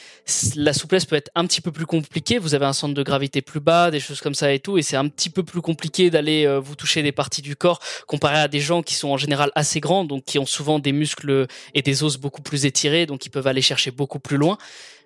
[0.55, 2.37] la souplesse peut être un petit peu plus compliquée.
[2.37, 4.83] Vous avez un centre de gravité plus bas, des choses comme ça et tout, et
[4.83, 8.37] c'est un petit peu plus compliqué d'aller euh, vous toucher des parties du corps comparé
[8.37, 11.47] à des gens qui sont en général assez grands, donc qui ont souvent des muscles
[11.73, 14.57] et des os beaucoup plus étirés, donc ils peuvent aller chercher beaucoup plus loin.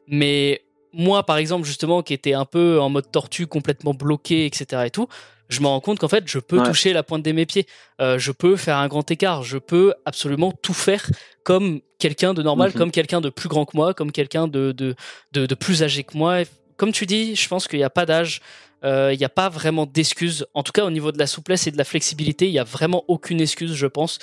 [0.08, 4.84] Mais moi, par exemple, justement, qui était un peu en mode tortue, complètement bloqué, etc.
[4.86, 5.08] et tout,
[5.54, 7.66] je me rends compte qu'en fait, je peux toucher la pointe de mes pieds,
[8.02, 11.10] euh, je peux faire un grand écart, je peux absolument tout faire
[11.44, 12.78] comme quelqu'un de normal, mhm.
[12.78, 14.96] comme quelqu'un de plus grand que moi, comme quelqu'un de, de,
[15.32, 16.40] de, plus âgé que moi.
[16.78, 18.42] Comme tu dis, je pense qu'il n'y a pas d'âge,
[18.84, 20.46] euh, il n'y a pas vraiment d'excuses.
[20.54, 22.64] En tout cas, au niveau de la souplesse et de la flexibilité, il n'y a
[22.64, 24.20] vraiment aucune excuse, je pense.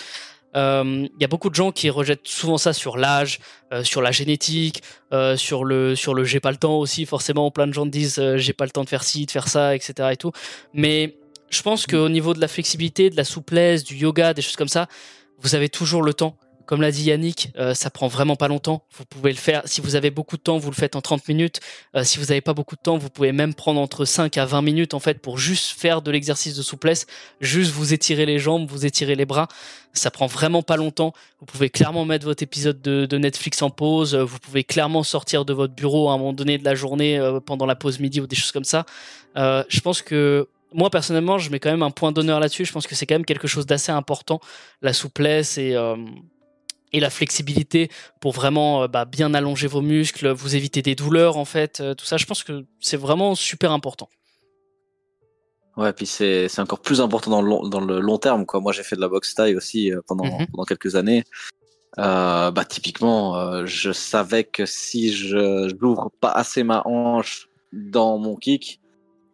[0.56, 3.38] Euh, il y a beaucoup de gens qui rejettent souvent ça sur l'âge,
[3.84, 4.82] sur la génétique,
[5.36, 7.06] sur le sur le j'ai pas le temps aussi.
[7.06, 9.76] Forcément, plein de gens disent j'ai pas le temps de faire ci, de faire ça,
[9.76, 10.08] etc.
[10.10, 10.32] et tout.
[10.74, 11.19] Mais
[11.50, 14.68] je pense qu'au niveau de la flexibilité, de la souplesse, du yoga, des choses comme
[14.68, 14.88] ça,
[15.38, 16.36] vous avez toujours le temps.
[16.66, 18.84] comme l'a dit Yannick, euh, ça prend vraiment pas longtemps.
[18.96, 19.62] Vous pouvez le faire.
[19.64, 21.58] Si vous avez beaucoup de temps, vous le faites en 30 minutes.
[21.96, 24.44] Euh, si vous n'avez pas beaucoup de temps, vous pouvez même prendre entre 5 à
[24.44, 27.08] 20 minutes en fait pour juste faire de l'exercice de souplesse,
[27.40, 29.48] juste vous étirer les jambes, vous étirer les bras.
[29.94, 31.12] Ça prend vraiment pas longtemps.
[31.40, 34.14] Vous pouvez clairement mettre votre épisode de, Netflix en pause.
[34.14, 37.40] Vous pouvez clairement sortir de votre bureau à un moment donné de la journée euh,
[37.40, 38.86] pendant la pause midi ou des choses comme ça.
[39.34, 42.64] je pense que moi personnellement, je mets quand même un point d'honneur là-dessus.
[42.64, 44.40] Je pense que c'est quand même quelque chose d'assez important,
[44.82, 45.76] la souplesse et
[46.92, 47.90] et la flexibilité
[48.20, 51.94] pour vraiment euh, bah, bien allonger vos muscles, vous éviter des douleurs en fait, euh,
[51.94, 54.08] tout ça, je pense que c'est vraiment super important.
[55.76, 58.44] Ouais, puis c'est encore plus important dans le long, dans le long terme.
[58.44, 58.60] Quoi.
[58.60, 60.46] Moi, j'ai fait de la boxe taille aussi euh, pendant, mhm.
[60.48, 61.24] pendant quelques années.
[61.98, 68.36] Euh, bah, typiquement, je savais que si je n'ouvre pas assez ma hanche dans mon
[68.36, 68.79] kick,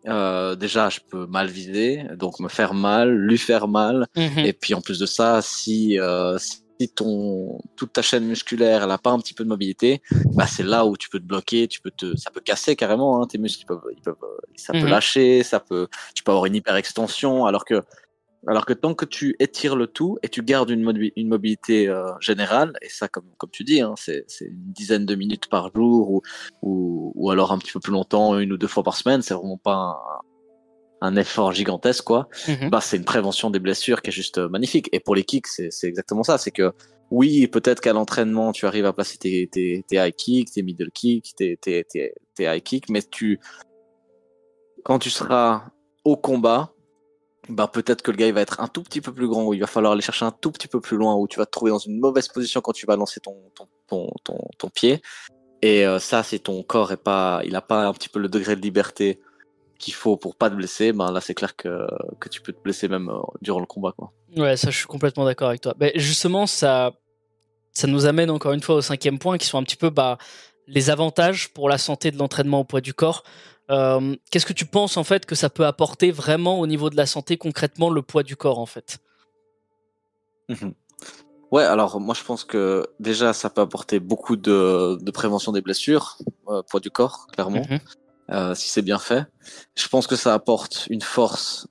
[0.07, 4.07] déjà, je peux mal viser, donc me faire mal, lui faire mal.
[4.17, 4.39] Mhm.
[4.39, 5.99] Et puis en plus de ça, si,
[6.39, 10.03] si si ton toute ta chaîne musculaire elle a pas un petit peu de mobilité,
[10.35, 13.23] bah c'est là où tu peux te bloquer, tu peux te, ça peut casser carrément,
[13.23, 14.15] hein, tes muscles ils peuvent, ils peuvent,
[14.57, 14.89] ça peut mhm.
[14.89, 17.83] lâcher, ça peut, tu peux avoir une hyperextension, alors que,
[18.47, 22.07] alors que tant que tu étires le tout et tu gardes une, une mobilité euh,
[22.21, 26.11] générale, et ça comme comme tu dis, hein, c'est une dizaine de minutes par jour
[26.11, 26.23] ou,
[26.63, 29.35] ou, ou alors un petit peu plus longtemps, une ou deux fois par semaine, c'est
[29.35, 30.21] vraiment pas un,
[31.01, 32.71] un effort gigantesque, quoi, mhm.
[32.71, 34.89] bah, c'est une prévention des blessures qui est juste euh, magnifique.
[34.93, 36.39] Et pour les kicks, c'est exactement ça.
[36.39, 36.73] C'est que
[37.11, 40.91] oui, peut-être qu'à l'entraînement, tu arrives à placer tes, tes, tes high kicks, tes middle
[40.91, 43.39] kicks, tes, tes, tes, high kicks, mais tu,
[44.85, 45.65] quand tu seras
[46.05, 46.73] au combat,
[47.49, 49.55] bah peut-être que le gars il va être un tout petit peu plus grand, ou
[49.55, 51.51] il va falloir aller chercher un tout petit peu plus loin, ou tu vas te
[51.51, 55.03] trouver dans une mauvaise position quand tu vas lancer ton, ton, ton, ton, pied.
[55.63, 58.29] Et euh, ça, c'est ton corps et pas, il a pas un petit peu le
[58.29, 59.21] degré de liberté
[59.79, 61.87] qu'il faut pour pas te blesser, ben là c'est clair que,
[62.19, 63.93] que tu peux te blesser même euh, durant le combat.
[63.97, 64.13] Quoi.
[64.37, 65.75] Ouais, ça je suis complètement d'accord avec toi.
[65.79, 66.93] Mais justement, ça,
[67.73, 70.19] ça nous amène encore une fois au cinquième point qui sont un petit peu bah,
[70.67, 73.23] les avantages pour la santé de l'entraînement au poids du corps.
[73.71, 76.97] Euh, qu'est-ce que tu penses en fait que ça peut apporter vraiment au niveau de
[76.97, 78.99] la santé concrètement le poids du corps en fait?
[80.49, 80.71] Mmh
[81.53, 85.61] Ouais, alors moi je pense que déjà ça peut apporter beaucoup de, de prévention des
[85.61, 87.63] blessures, euh, poids du corps, clairement.
[87.63, 87.79] Mmh
[88.29, 89.25] euh, si c'est bien fait.
[89.77, 91.69] Je pense que ça apporte une force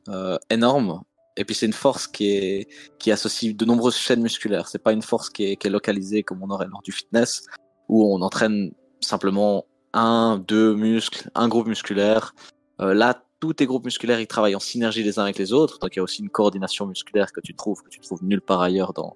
[0.50, 1.02] énorme.
[1.36, 4.70] Et puis c'est une force qui est qui associe de nombreuses chaînes musculaires.
[4.70, 7.44] C'est pas une force qui est, qui est localisée comme on aurait lors du fitness,
[7.90, 8.72] où on entraîne
[9.02, 9.66] simplement
[9.96, 12.36] un, deux muscles, un groupe musculaire.
[12.82, 15.80] Euh, là, tous tes groupes musculaires, ils travaillent en synergie les uns avec les autres.
[15.80, 18.42] Donc il y a aussi une coordination musculaire que tu trouves que tu trouves nulle
[18.42, 19.14] part ailleurs dans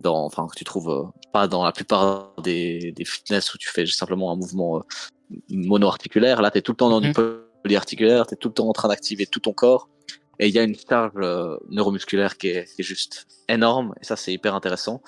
[0.00, 3.68] dans enfin que tu trouves euh, pas dans la plupart des, des fitness où tu
[3.68, 4.82] fais simplement un mouvement euh,
[5.50, 6.42] mono-articulaire.
[6.42, 7.42] Là, tu es tout le temps dans du mhm.
[7.62, 9.88] polyarticulaire, tu es tout le temps en train d'activer tout ton corps.
[10.38, 13.94] Et il y a une charge euh, neuromusculaire qui est, qui est, juste énorme.
[14.00, 15.02] Et ça, c'est hyper intéressant.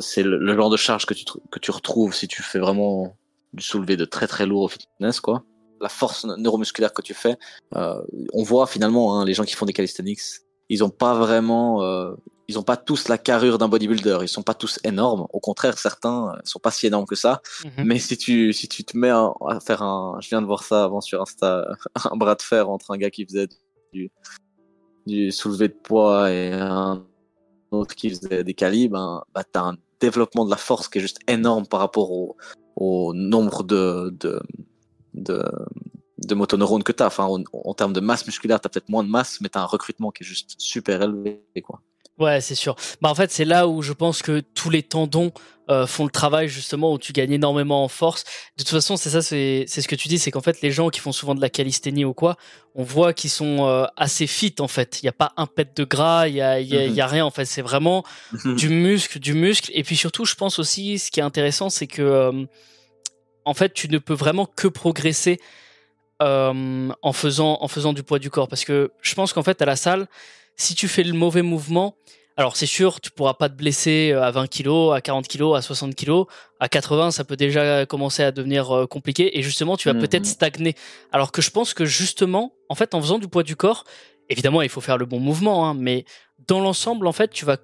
[0.00, 3.14] C'est le, genre de charge que tu, que tu retrouves si tu fais vraiment
[3.54, 5.44] du soulevé de très très lourd au fitness, quoi.
[5.80, 7.36] La force neuromusculaire que tu fais,
[7.74, 8.00] euh,
[8.32, 10.20] on voit finalement hein, les gens qui font des calisthenics,
[10.68, 12.14] ils ont pas vraiment euh,
[12.48, 15.26] ils ont pas tous la carrure d'un bodybuilder, ils sont pas tous énormes.
[15.32, 17.42] Au contraire, certains euh, sont pas si énormes que ça.
[17.64, 17.84] Mhm.
[17.86, 19.32] Mais si tu si tu te mets à,
[19.66, 21.66] faire un, je viens de voir ça avant sur Insta,
[22.10, 23.48] un bras de fer entre un gars qui faisait
[23.92, 24.10] du,
[25.06, 27.04] du soulevé de poids et un
[27.72, 31.00] autre qui faisait des calibres, ben, bah t'as un développement de la force qui est
[31.00, 32.36] juste énorme par rapport au,
[32.76, 34.12] au nombre de
[36.34, 37.06] motoneurones que tu as.
[37.06, 39.58] Enfin, en, en, termes de masse musculaire, tu as peut-être moins de masse, mais tu
[39.58, 41.42] as un recrutement qui est juste super élevé.
[41.62, 41.80] Quoi.
[42.18, 42.76] Ouais, c'est sûr.
[43.00, 45.32] Bah en fait, c'est là où je pense que tous les tendons
[45.70, 48.24] euh, font le travail justement où tu gagnes énormément en force.
[48.56, 50.70] De toute façon, c'est ça, c'est c'est ce que tu dis, c'est qu'en fait les
[50.70, 52.36] gens qui font souvent de la calisthénie ou quoi,
[52.74, 55.02] on voit qu'ils sont euh, assez fit en fait.
[55.02, 57.06] Il y a pas un pet de gras, il y a y, a, y a
[57.06, 57.44] rien en fait.
[57.44, 58.04] C'est vraiment
[58.44, 58.56] mhm.
[58.56, 59.70] du muscle, du muscle.
[59.74, 62.44] Et puis surtout, je pense aussi, ce qui est intéressant, c'est que euh,
[63.44, 65.40] en fait, tu ne peux vraiment que progresser
[66.20, 69.66] en faisant en faisant du poids du corps, parce que je pense qu'en fait à
[69.66, 70.08] la salle
[70.56, 71.96] si tu fais le mauvais mouvement,
[72.36, 75.54] alors c'est sûr, tu pourras pas te blesser euh, à 20 kg, à 40 kg,
[75.54, 76.24] à 60 kg,
[76.58, 80.24] à 80, ça peut déjà commencer à devenir euh, compliqué et justement tu vas peut-être
[80.24, 80.24] mhm.
[80.24, 80.74] stagner.
[81.12, 83.84] Alors que je pense que justement, en fait, en faisant du poids du corps,
[84.28, 86.04] évidemment il faut faire le bon mouvement, hein, mais
[86.48, 87.58] dans l'ensemble, en fait, tu vas,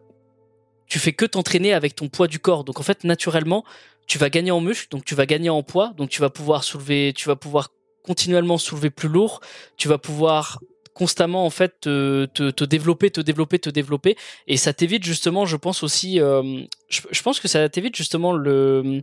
[0.87, 2.63] tu fais que t'entraîner avec ton poids du corps.
[2.63, 3.65] Donc en fait, naturellement,
[4.07, 6.63] tu vas gagner en muscle, donc tu vas gagner en poids, donc tu vas pouvoir
[6.63, 7.71] soulever, tu vas pouvoir
[8.05, 9.41] continuellement soulever plus lourd,
[9.77, 10.61] tu vas pouvoir
[11.01, 15.57] constamment en fait te, te, développer, te développer, te développer, et ça t'évite justement, je
[15.57, 19.01] pense aussi, euh, je, pense que ça t'évite justement le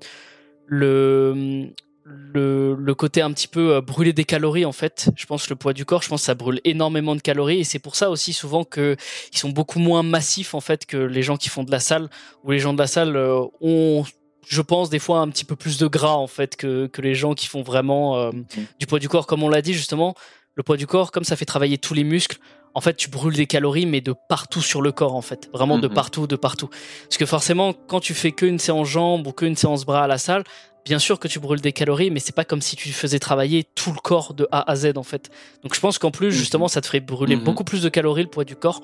[0.67, 1.71] le
[2.03, 5.09] le, le, côté un petit peu brûler des calories en fait.
[5.15, 7.63] Je pense le poids du corps, je pense que ça brûle énormément de calories et
[7.63, 8.95] c'est pour ça aussi souvent que
[9.33, 12.09] ils sont beaucoup moins massifs en fait que les gens qui font de la salle
[12.43, 13.17] ou les gens de la salle
[13.59, 14.05] ont
[14.47, 17.15] je pense des fois un petit peu plus de gras en fait que, que les
[17.15, 18.45] gens qui font vraiment euh, mm.
[18.79, 20.15] du poids du corps comme on l'a dit justement
[20.57, 22.39] le poids du corps comme ça fait travailler tous les muscles
[22.73, 25.77] en fait tu brûles des calories mais de partout sur le corps en fait vraiment
[25.77, 29.55] de partout de partout parce que forcément quand tu fais qu'une séance jambes ou qu'une
[29.55, 30.43] séance bras à la salle
[30.87, 33.65] bien sûr que tu brûles des calories, mais c'est pas comme si tu faisais travailler
[33.75, 35.29] tout le corps de A à Z en fait.
[35.61, 38.29] Donc je pense qu'en plus, justement, ça te ferait brûler beaucoup plus de calories le
[38.29, 38.79] poids du corps.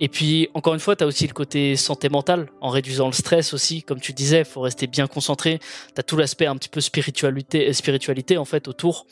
[0.00, 3.12] Et puis, encore une fois, tu as aussi le côté santé mentale, en réduisant le
[3.12, 5.60] stress aussi, comme tu disais, faut rester bien concentré.
[5.94, 9.06] Tu as tout l'aspect un petit peu spiritualité, spiritualité en fait autour.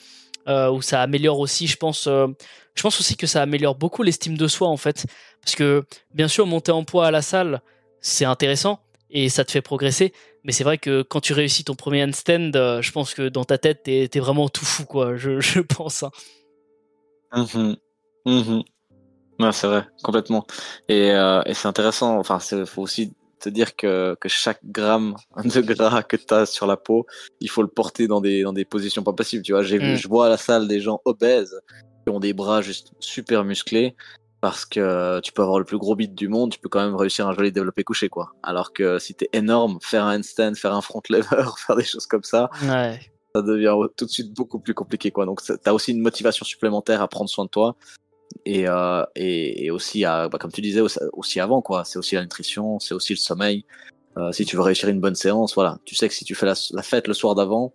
[0.46, 2.26] Euh, où ça améliore aussi, je pense, euh,
[2.74, 5.06] je pense aussi que ça améliore beaucoup l'estime de soi en fait,
[5.42, 7.62] parce que bien sûr monter en poids à la salle,
[8.02, 11.74] c'est intéressant et ça te fait progresser, mais c'est vrai que quand tu réussis ton
[11.74, 15.16] premier handstand, euh, je pense que dans ta tête, t'es es vraiment tout fou, quoi.
[15.16, 16.02] Je, pense.
[16.02, 16.10] Hein.
[17.34, 17.74] Mmh
[18.26, 18.60] mmh
[19.52, 20.46] c'est vrai, complètement.
[20.88, 22.18] Et, euh, et c'est intéressant.
[22.18, 23.12] Enfin, il faut aussi
[23.44, 27.06] te dire que, que chaque gramme de gras que tu as sur la peau,
[27.40, 29.44] il faut le porter dans des, dans des positions pas possibles.
[29.44, 29.96] Tu vois, j'ai vu, mmh.
[29.96, 31.60] je vois à la salle des gens obèses
[32.04, 33.94] qui ont des bras juste super musclés
[34.40, 36.96] parce que tu peux avoir le plus gros beat du monde, tu peux quand même
[36.96, 38.32] réussir un joli développé couché, quoi.
[38.42, 41.24] Alors que si t'es énorme, faire un handstand, faire un front lever,
[41.66, 42.50] faire des choses comme ça,
[43.34, 45.24] ça devient tout de suite beaucoup plus compliqué, quoi.
[45.24, 47.74] Donc t'as aussi une motivation supplémentaire à prendre soin de toi
[48.44, 50.80] et, euh, et, aussi à, bah, comme tu disais
[51.12, 51.84] aussi avant, quoi.
[51.84, 53.64] C'est aussi la nutrition, c'est aussi le sommeil.
[54.16, 56.46] Euh, si tu veux réussir une bonne séance, voilà, tu sais que si tu fais
[56.46, 57.72] la, fête le soir d'avant,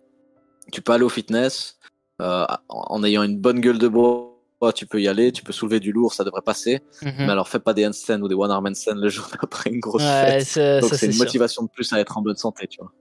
[0.72, 1.78] tu peux aller au fitness
[2.22, 4.30] euh, en ayant une bonne gueule de bois
[4.74, 6.80] tu peux y aller, tu peux soulever du lourd, ça devrait passer.
[7.02, 7.14] Mhm.
[7.18, 9.80] Mais alors, fais pas des handstands ou des one arm handstands le jour après une
[9.80, 10.82] grosse fête.
[10.82, 12.92] Donc, c'est une motivation de plus à être en bonne santé, tu vois.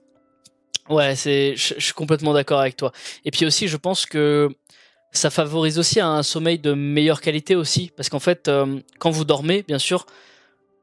[0.90, 2.92] Ouais, c'est, je, suis complètement d'accord avec toi.
[3.24, 4.50] Et puis aussi, je pense que
[5.12, 9.26] ça favorise aussi un sommeil de meilleure qualité aussi, parce qu'en fait, euh, quand vous
[9.26, 10.06] dormez, bien sûr,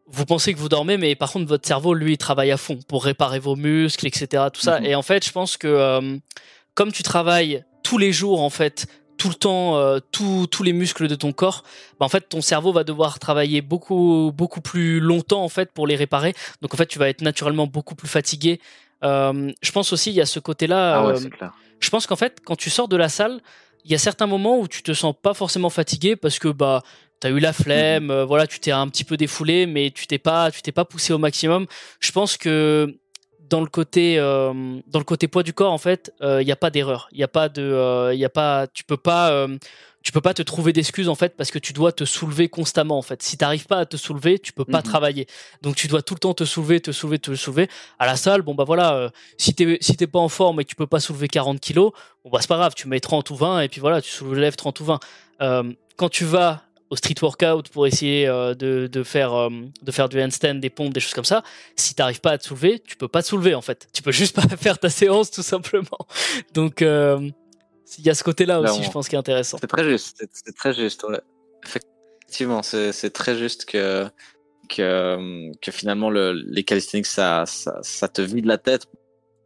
[0.08, 2.78] vous pensez que vous dormez, mais par contre, votre cerveau, lui, il travaille à fond
[2.88, 4.80] pour réparer vos muscles, etc., tout ça.
[4.80, 4.86] Mhm.
[4.86, 6.16] Et en fait, je pense que euh,
[6.74, 11.08] comme tu travailles tous les jours, en fait, tout le temps euh, tous les muscles
[11.08, 11.64] de ton corps,
[11.98, 15.86] bah, en fait ton cerveau va devoir travailler beaucoup beaucoup plus longtemps en fait pour
[15.86, 16.34] les réparer.
[16.62, 18.60] Donc en fait tu vas être naturellement beaucoup plus fatigué.
[19.02, 21.00] Je pense aussi il y a ce côté-là.
[21.00, 21.18] Ah euh,
[21.80, 23.40] je pense qu'en fait quand tu sors de la salle,
[23.86, 26.82] il y a certains moments où tu te sens pas forcément fatigué parce que bah
[27.22, 28.24] as eu la flemme, mm-hmm.
[28.24, 31.12] voilà tu t'es un petit peu défoulé, mais tu t'es pas tu t'es pas poussé
[31.12, 31.66] au maximum.
[32.00, 32.98] Je pense que
[33.48, 34.52] dans le côté euh,
[34.88, 37.18] dans le côté poids du corps en fait il euh, n'y a pas d'erreur il
[37.18, 39.46] y a pas de il euh, y a pas tu peux pas
[40.06, 42.96] tu peux pas te trouver d'excuses en fait parce que tu dois te soulever constamment
[42.96, 44.84] en fait si t'arrives pas à te soulever tu peux pas mhm.
[44.84, 45.26] travailler
[45.62, 48.42] donc tu dois tout le temps te soulever te soulever te soulever à la salle
[48.42, 51.00] bon bah voilà si t'es si t'es pas en forme et que tu peux pas
[51.00, 51.90] soulever 40 kilos
[52.22, 54.54] bon bah c'est pas grave tu mets 30 ou 20 et puis voilà tu soulèves
[54.54, 55.00] 30 ou 20
[55.96, 59.50] quand tu vas au street workout pour essayer euh, de, de, faire, euh,
[59.82, 61.42] de faire du handstand, des pompes, des choses comme ça,
[61.74, 63.88] si tu n'arrives pas à te soulever, tu peux pas te soulever en fait.
[63.92, 65.98] Tu peux juste pas faire ta séance tout simplement.
[66.54, 67.28] Donc euh,
[67.98, 69.58] il y a ce côté-là aussi, je pense, qui est intéressant.
[69.60, 71.06] C'est très juste, c'est très juste.
[71.64, 74.06] Effectivement, c'est très juste que,
[74.68, 78.86] que, que finalement le, les calisthenics, ça, ça, ça, te vide la tête,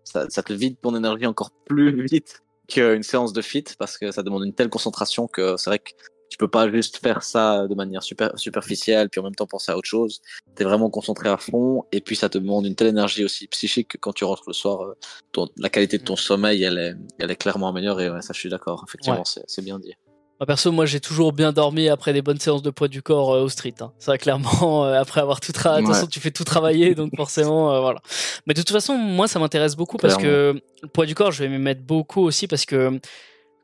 [0.05, 4.13] ça, ça te vide ton énergie encore plus vite qu'une séance de fit parce que
[4.13, 5.91] ça demande une telle concentration que c'est vrai que
[6.31, 9.73] tu peux pas juste faire ça de manière super superficielle puis en même temps penser
[9.73, 10.23] à autre chose.
[10.57, 13.49] Tu es vraiment concentré à fond et puis ça te demande une telle énergie aussi
[13.49, 16.19] psychique que quand tu rentres le soir, euh, la qualité de ton mm.
[16.19, 18.09] sommeil, elle est, elle est clairement améliorée.
[18.09, 18.85] Ouais, ça, je suis d'accord.
[18.89, 19.93] Effectivement, c'est bien dit.
[20.39, 23.35] Moi, perso, moi, j'ai toujours bien dormi après des bonnes séances de poids du corps
[23.35, 23.75] euh, au street.
[23.81, 23.93] Hein.
[23.99, 28.01] Ça, clairement, euh, après avoir tout travaillé, attention, tu fais tout travailler, donc forcément, voilà.
[28.47, 31.43] Mais de toute façon, moi, ça m'intéresse beaucoup parce que le poids du corps, je
[31.43, 33.01] vais m'y mettre beaucoup aussi parce que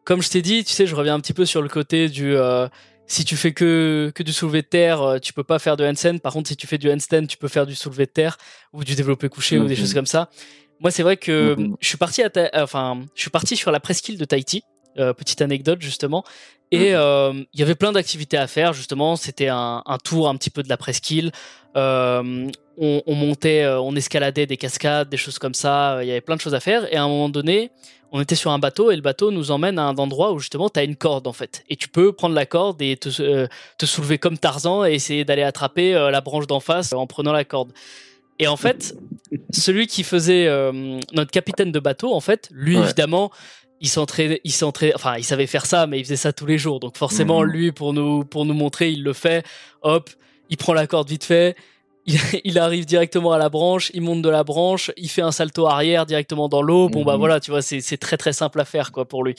[0.06, 2.34] comme je t'ai dit, tu sais, je reviens un petit peu sur le côté du
[2.34, 2.68] euh,
[3.08, 5.84] si tu fais que que du soulevé de terre, euh, tu peux pas faire de
[5.84, 6.18] handstand.
[6.18, 8.38] Par contre, si tu fais du handstand, tu peux faire du soulevé de terre
[8.72, 10.30] ou du développé couché ou des choses comme ça.
[10.78, 14.16] Moi, c'est vrai que je suis parti à enfin, je suis parti sur la presqu'île
[14.16, 14.62] de Tahiti.
[14.98, 16.24] Euh, petite anecdote justement.
[16.72, 19.16] Et il y avait plein d'activités à faire justement.
[19.16, 21.32] C'était un, un, tour un petit peu de la presqu'île.
[21.74, 25.98] On, on, montait, on escaladait des cascades, des choses comme ça.
[26.02, 26.92] Il y avait plein de choses à faire.
[26.92, 27.70] Et à un moment donné,
[28.12, 30.68] on était sur un bateau et le bateau nous emmène à un endroit où justement
[30.68, 31.64] tu as une corde en fait.
[31.68, 33.46] Et tu peux prendre la corde et te, euh,
[33.82, 37.44] soulever comme Tarzan et essayer d'aller attraper euh, la branche d'en face en prenant la
[37.44, 37.72] corde.
[38.38, 38.94] Et en fait,
[39.50, 43.30] celui qui faisait euh, notre capitaine de bateau, en fait, lui évidemment,
[43.80, 46.58] il s'entraînait, il s'entraînait, enfin, il savait faire ça, mais il faisait ça tous les
[46.58, 46.80] jours.
[46.80, 47.50] Donc forcément, mhm.
[47.50, 49.44] lui, pour nous, pour nous montrer, il le fait.
[49.82, 50.10] Hop,
[50.50, 51.56] il prend la corde vite fait,
[52.44, 55.66] il, arrive directement à la branche, il monte de la branche, il fait un salto
[55.66, 56.88] arrière directement dans l'eau.
[56.88, 57.18] Bon bah mhm.
[57.18, 59.34] voilà, tu vois, c'est très très simple à faire quoi pour lui.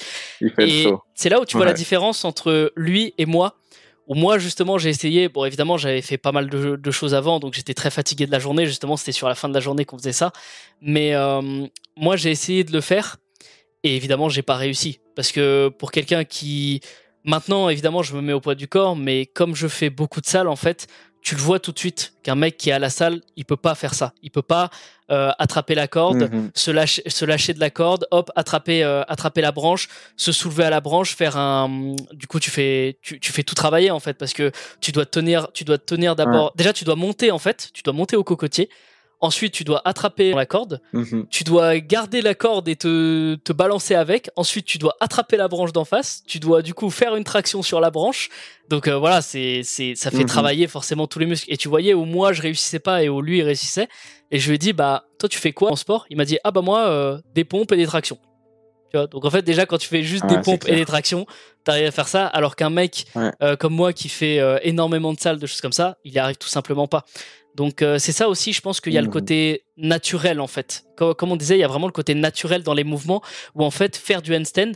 [0.59, 0.85] et
[1.15, 3.55] c'est là où tu vois la différence entre lui et moi.
[4.07, 7.53] Où moi justement j'ai essayé, bon évidemment j'avais fait pas mal de, choses avant, donc
[7.53, 8.65] j'étais très fatigué de la journée.
[8.65, 10.31] Justement c'était sur la fin de la journée qu'on faisait ça.
[10.81, 11.67] Mais euh,
[11.97, 13.17] moi j'ai essayé de le faire
[13.83, 16.81] et évidemment j'ai pas réussi parce que pour quelqu'un qui
[17.23, 20.25] maintenant évidemment je me mets au poids du corps, mais comme je fais beaucoup de
[20.25, 20.87] salles en fait,
[21.27, 23.57] tu le vois tout de suite qu'un mec qui est à la salle, il peut
[23.57, 24.13] pas faire ça.
[24.21, 24.69] Il peut pas
[25.11, 26.51] euh, attraper la corde, mhm.
[26.55, 30.63] se, lâcher, se lâcher de la corde, hop, attraper, euh, attraper la branche, se soulever
[30.63, 31.95] à la branche, faire un.
[32.13, 35.05] Du coup, tu fais, tu, tu fais tout travailler en fait parce que tu dois
[35.05, 36.53] tenir, tu dois tenir d'abord.
[36.55, 38.69] Déjà, tu dois monter en fait, tu dois monter au cocotier.
[39.19, 40.79] Ensuite, tu dois attraper la corde.
[40.93, 41.25] Mhm.
[41.31, 44.29] Tu dois garder la corde et te, te balancer avec.
[44.35, 46.21] Ensuite, tu dois attraper la branche d'en face.
[46.27, 48.29] Tu dois du coup faire une traction sur la branche.
[48.69, 50.25] Donc euh, voilà, c'est c'est ça fait mhm.
[50.25, 51.51] travailler forcément tous les muscles.
[51.51, 53.87] Et tu voyais où moi je réussissais pas et où lui il réussissait.
[54.29, 56.05] Et je lui ai dit bah toi tu fais quoi en sport?
[56.09, 58.19] Il m'a dit ah bah moi euh, des pompes et des tractions.
[58.91, 61.25] Tu vois, donc en fait déjà quand tu fais juste des pompes et des tractions,
[61.63, 63.05] t'arrives à faire ça, alors qu'un mec
[63.41, 66.37] euh, comme moi qui fait énormément de salles, de choses comme ça, il y arrive
[66.37, 67.03] tout simplement pas.
[67.57, 69.11] Donc euh, c'est ça aussi, je pense qu'il y a le mmh.
[69.11, 70.85] côté naturel en fait.
[70.95, 73.21] Comme, on disait, il y a vraiment le côté naturel dans les mouvements
[73.55, 74.73] où en fait faire du handstand,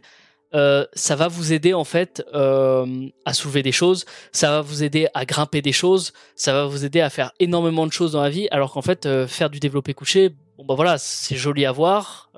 [0.55, 4.83] euh, ça va vous aider en fait euh, à soulever des choses, ça va vous
[4.83, 8.21] aider à grimper des choses, ça va vous aider à faire énormément de choses dans
[8.21, 8.47] la vie.
[8.49, 12.31] Alors qu'en fait faire du développé couché, bon bah voilà, c'est joli à voir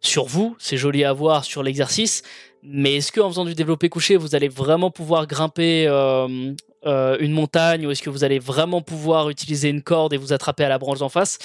[0.00, 2.22] sur vous, c'est joli à voir sur l'exercice,
[2.66, 6.54] mais est-ce qu'en faisant du développé couché, vous allez vraiment pouvoir grimper euh,
[6.84, 10.64] une montagne ou est-ce que vous allez vraiment pouvoir utiliser une corde et vous attraper
[10.64, 11.38] à la branche d'en face?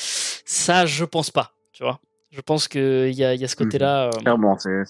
[0.45, 1.53] Ça, je pense pas.
[1.71, 1.99] Tu vois
[2.31, 3.65] Je pense qu'il y a, y a ce mhm.
[3.65, 4.07] côté-là.
[4.07, 4.83] Euh, clairement, c'est,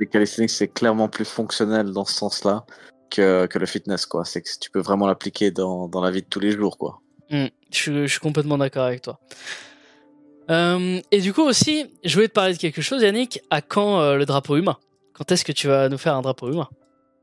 [0.00, 2.64] les calisthenics, c'est clairement plus fonctionnel dans ce sens-là
[3.10, 4.06] que, que le fitness.
[4.06, 4.24] quoi.
[4.24, 6.78] C'est que tu peux vraiment l'appliquer dans, dans la vie de tous les jours.
[6.78, 7.00] quoi.
[7.30, 9.20] Hmm, je, je, suis complètement d'accord avec toi.
[10.50, 13.40] Euh, et du coup aussi, je voulais te parler de quelque chose, Yannick.
[13.50, 14.78] À quand le drapeau humain?
[15.12, 16.68] Quand est-ce que tu vas nous faire un drapeau humain?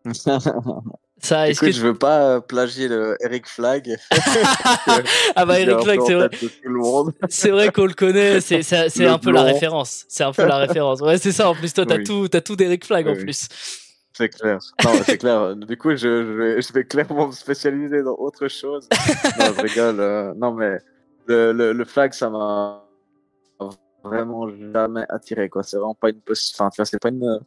[1.23, 1.71] Ça, Écoute, que...
[1.71, 3.95] je veux pas euh, plagier le Eric Flag.
[5.35, 6.29] ah bah Eric Flag, c'est vrai.
[7.29, 8.41] C'est vrai qu'on le connaît.
[8.41, 10.05] C'est un peu la référence.
[10.07, 10.99] C'est un peu la référence.
[11.01, 11.49] Ouais, c'est ça.
[11.49, 12.03] En plus, toi, t'as oui.
[12.03, 13.47] tout, as tout d'Eric Flag en plus.
[14.13, 14.59] C'est clair.
[14.83, 15.55] Non, c'est clair.
[15.55, 18.89] Du coup, je, je, vais, je, vais, clairement me spécialiser dans autre chose.
[19.39, 19.99] non, je rigole.
[19.99, 20.79] Euh, non, mais
[21.27, 22.83] le, le, le flag, ça m'a
[24.03, 25.49] vraiment jamais attiré.
[25.49, 25.63] quoi.
[25.63, 26.19] C'est vraiment pas une.
[26.29, 27.39] Enfin, tu vois, c'est pas une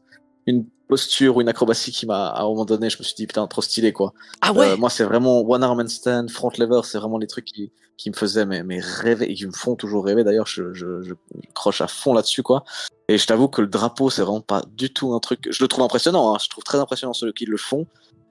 [0.47, 3.27] une posture ou une acrobatie qui m'a à un moment donné je me suis dit
[3.27, 4.13] putain trop stylé quoi.
[4.41, 4.71] Ah ouais?
[4.71, 8.11] Euh, moi c'est vraiment one arm stand front lever c'est vraiment les trucs qui, qui
[8.11, 10.25] me faisaient mais, mais rêver et qui me font toujours rêver.
[10.25, 11.15] D'ailleurs je, je, je,
[11.55, 12.65] croche à fond là-dessus quoi.
[13.09, 15.69] Et je t'avoue que le drapeau c'est vraiment pas du tout un truc je le
[15.69, 16.39] trouve impressionnant hein.
[16.43, 17.87] je trouve très impressionnant ceux qui le font.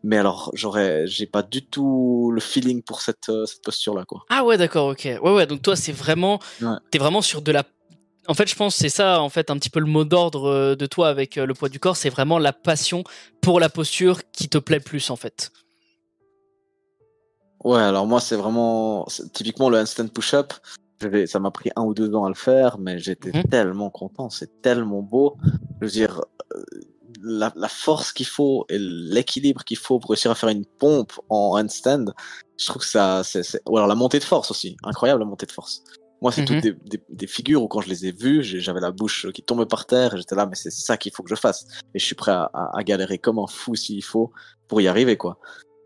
[0.05, 4.03] Mais alors j'aurais j'ai pas du tout le feeling pour cette, euh, cette posture là
[4.05, 4.25] quoi.
[4.29, 5.07] Ah ouais d'accord ok.
[5.23, 6.39] Ouais ouais donc toi c'est vraiment
[6.91, 7.63] t'es vraiment sur de la
[8.27, 10.75] en fait, je pense c'est ça, en fait, un petit peu le mot d'ordre euh,
[10.75, 13.03] de toi avec euh, le poids du corps, c'est vraiment la passion
[13.41, 15.51] pour la posture qui te plaît plus, en fait.
[17.63, 20.53] Ouais, alors moi, c'est vraiment typiquement le handstand push-up.
[21.25, 23.43] Ça m'a pris un ou deux ans à le faire, mais j'étais mhm.
[23.45, 25.35] tellement content, c'est tellement beau.
[25.81, 26.21] Je veux dire,
[26.55, 26.63] euh,
[27.21, 31.11] la, la force qu'il faut et l'équilibre qu'il faut pour réussir à faire une pompe
[31.29, 32.05] en handstand,
[32.57, 35.45] je trouve que ça, c'est, ou alors la montée de force aussi, incroyable la montée
[35.45, 35.83] de force.
[36.23, 36.77] Moi, c'est toutes mhm.
[36.85, 39.85] des, des, figures où quand je les ai vues, j'avais la bouche qui tombait par
[39.85, 41.67] terre et j'étais là, mais c'est ça qu'il faut que je fasse.
[41.93, 44.31] Et je suis prêt à, à, galérer comme un fou s'il faut
[44.69, 45.37] pour y arriver, quoi.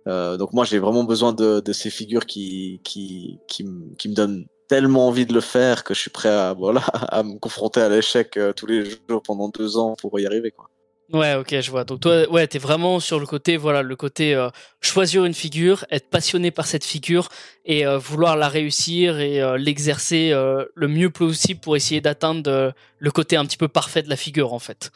[0.08, 3.66] Euh, donc moi, j'ai vraiment besoin de, de, ces figures qui, qui, qui,
[3.98, 7.24] qui, me donnent tellement envie de le faire que je suis prêt à, voilà, à
[7.24, 10.70] me confronter à l'échec euh, tous les jours pendant deux ans pour y arriver, quoi.
[11.14, 11.86] Ouais, ok, je vois.
[11.86, 14.50] Donc toi, ouais, t'es vraiment sur le côté, voilà, le côté euh,
[14.82, 17.30] choisir une figure, être passionné par cette figure
[17.64, 23.12] et euh, vouloir la réussir et euh, l'exercer le mieux possible pour essayer d'atteindre le
[23.12, 24.92] côté un petit peu parfait de la figure, en fait.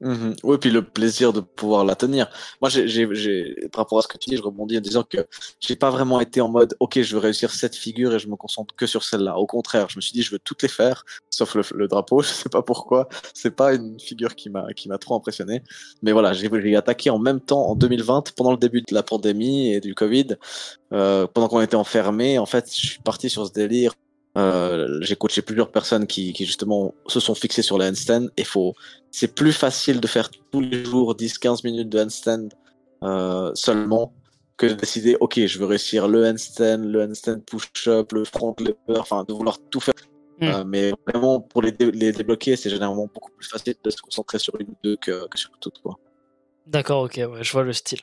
[0.00, 2.30] Mmh oui, puis le plaisir de pouvoir la tenir.
[2.60, 5.26] Moi, j'ai, par rapport à ce que tu dis, je rebondis en disant que
[5.58, 8.36] j'ai pas vraiment été en mode, ok, je veux réussir cette figure et je me
[8.36, 9.36] concentre que sur celle-là.
[9.36, 12.22] Au contraire, je me suis dit, je veux toutes les faire, sauf le, drapeau.
[12.28, 13.08] Je sais pas pourquoi.
[13.34, 15.62] C'est pas une figure qui m'a, qui m'a trop impressionné.
[16.02, 19.72] Mais voilà, j'ai, attaqué en même temps en 2020, pendant le début de la pandémie
[19.72, 20.36] et du Covid,
[20.92, 22.38] euh, pendant qu'on était enfermés.
[22.38, 23.94] En fait, je suis parti sur ce délire
[24.38, 28.44] euh, j'ai coaché plusieurs personnes qui, qui, justement se sont fixées sur le handstand et
[28.44, 28.74] faut,
[29.10, 32.48] c'est plus facile de faire tous les jours 10-15 minutes de handstand
[33.02, 34.12] euh, seulement
[34.56, 39.00] que de décider, ok, je veux réussir le handstand, le handstand push-up, le front lever,
[39.00, 39.94] enfin de vouloir tout faire.
[40.40, 40.44] Hmm.
[40.44, 44.38] Euh, mais vraiment, pour les, les débloquer, c'est généralement beaucoup plus facile de se concentrer
[44.38, 45.80] sur une ou deux que, que sur toutes.
[45.80, 45.98] Quoi.
[46.66, 48.00] D'accord, ok, ouais, je vois le style.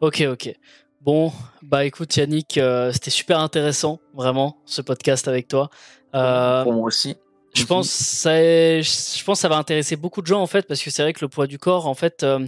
[0.00, 0.54] Ok, ok.
[1.00, 1.32] Bon,
[1.62, 5.70] bah écoute Yannick, euh, c'était super intéressant, vraiment, ce podcast avec toi.
[6.14, 7.16] Euh, Pour moi aussi.
[7.54, 10.82] Je pense, ça, je pense que ça va intéresser beaucoup de gens en fait, parce
[10.82, 12.46] que c'est vrai que le poids du corps, en fait, euh,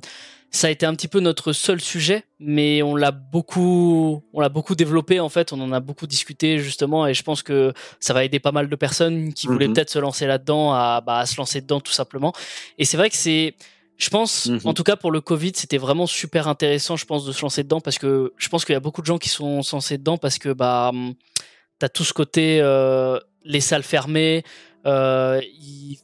[0.51, 4.51] ça a été un petit peu notre seul sujet, mais on l'a beaucoup, on l'a
[4.51, 8.13] beaucoup développé en fait, on en a beaucoup discuté justement, et je pense que ça
[8.13, 9.75] va aider pas mal de personnes qui voulaient mhm.
[9.75, 12.35] peut-être se lancer là-dedans à, bah, à se lancer dedans tout simplement.
[12.77, 13.55] Et c'est vrai que c'est
[14.03, 14.61] je pense, mhm.
[14.65, 17.63] en tout cas pour le Covid, c'était vraiment super intéressant, je pense, de se lancer
[17.63, 20.19] dedans parce que je pense qu'il y a beaucoup de gens qui sont lancés dedans
[20.19, 20.91] parce que bah
[21.79, 24.43] t'as tout ce côté euh, les salles fermées,
[24.87, 25.41] euh,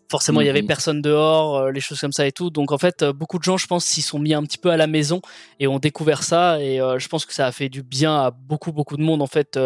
[0.09, 0.69] forcément il y avait mhm.
[0.69, 2.51] personne dehors, euh, les choses comme ça et tout.
[2.51, 4.77] Donc en fait, beaucoup de gens, je pense, s'y sont mis un petit peu à
[4.77, 5.21] la maison
[5.59, 6.63] et ont découvert ça.
[6.63, 9.27] Et je pense que ça a fait du bien à beaucoup beaucoup de monde en
[9.27, 9.59] fait,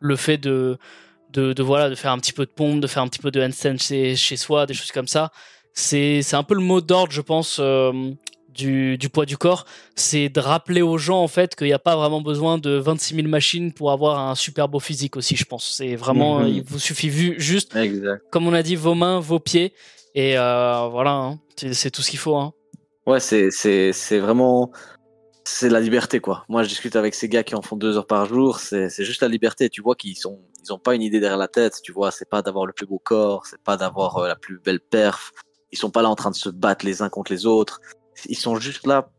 [0.00, 0.76] le fait de,
[1.30, 3.30] de, de voilà de faire un petit peu de pompe, de faire un petit peu
[3.30, 5.30] de handstand chez, chez soi, des choses comme ça
[5.76, 7.92] c'est c'est un peu le mot d'ordre, je pense, euh,
[8.48, 9.66] du, du poids du corps.
[9.94, 13.14] C'est de rappeler aux gens en fait qu'il n'y a pas vraiment besoin de 26
[13.14, 15.36] 000 machines pour avoir un super beau physique aussi.
[15.36, 15.76] Je pense.
[15.76, 16.48] C'est vraiment, mhm.
[16.48, 17.76] il vous suffit vu juste,
[18.30, 19.74] comme on a dit, vos mains, vos pieds,
[20.14, 21.38] et euh, voilà, hein.
[21.56, 22.36] c'est tout ce qu'il faut.
[22.36, 22.54] Hein.
[23.06, 24.72] Ouais, c'est c'est c'est vraiment
[25.44, 26.44] c'est la liberté quoi.
[26.48, 28.58] Moi, je discute avec ces gars qui en font deux heures par jour.
[28.58, 29.68] C'est juste la liberté.
[29.68, 31.80] Tu vois qu'ils sont ils ont pas une idée derrière la tête.
[31.82, 34.58] Tu vois, c'est pas d'avoir le plus beau corps, c'est pas d'avoir euh, la plus
[34.58, 35.32] belle perf,
[35.76, 37.80] ils sont pas là en train de se battre les uns contre les autres.
[38.26, 39.10] Ils sont juste là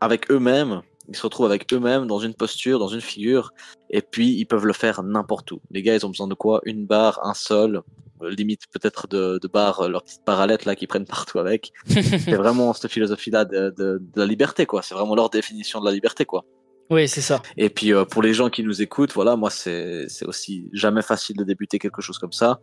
[0.00, 0.82] avec eux-mêmes.
[1.08, 3.52] Ils se retrouvent avec eux-mêmes dans une posture, dans une figure,
[3.90, 5.60] et puis ils peuvent le faire n'importe où.
[5.70, 6.60] Les gars, ils ont besoin de quoi?
[6.64, 7.82] Une barre, un sol,
[8.22, 11.72] limite peut-être de, de barre, leur petite parallèle là qu'ils prennent partout avec.
[11.86, 14.80] c'est vraiment cette philosophie-là de, de, de, la liberté, quoi.
[14.80, 16.44] C'est vraiment leur définition de la liberté, quoi.
[16.90, 17.42] Oui, c'est ça.
[17.56, 21.36] Et puis euh, pour les gens qui nous écoutent, voilà, moi c'est aussi jamais facile
[21.36, 22.60] de débuter quelque chose comme ça.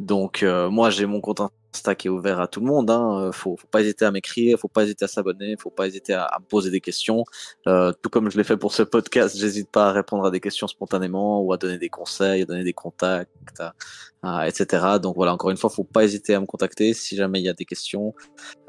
[0.00, 1.40] Donc euh, moi j'ai mon compte
[1.74, 2.90] Insta qui est ouvert à tout le monde.
[2.90, 3.20] Hein.
[3.20, 6.14] Euh, faut, faut pas hésiter à m'écrire, faut pas hésiter à s'abonner, faut pas hésiter
[6.14, 7.24] à, me poser des questions.
[7.66, 10.40] Euh, tout comme je l'ai fait pour ce podcast, j'hésite pas à répondre à des
[10.40, 13.30] questions spontanément ou à donner des conseils, à donner des contacts,
[14.46, 14.98] etc.
[15.02, 17.48] Donc voilà, encore une fois, faut pas hésiter à me contacter si jamais il y
[17.50, 18.14] a des questions,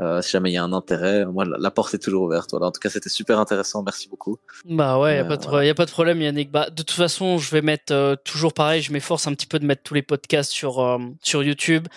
[0.01, 1.25] euh, si jamais il y a un intérêt.
[1.25, 2.49] Moi, la, porte est toujours ouverte.
[2.51, 2.67] Voilà.
[2.67, 3.81] En tout cas, c'était super intéressant.
[3.81, 4.37] Merci beaucoup.
[4.65, 6.51] Bah ouais, y a, pas de, y a pas de problème, Yannick.
[6.51, 8.81] Bah, de toute façon, je vais mettre toujours pareil.
[8.81, 11.87] Je m'efforce un petit peu de mettre tous les podcasts sur sur YouTube.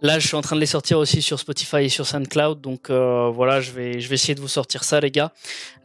[0.00, 2.60] Là, je suis en train de les sortir aussi sur Spotify et sur SoundCloud.
[2.60, 5.32] Donc euh, voilà, je vais, je vais essayer de vous sortir ça, les gars.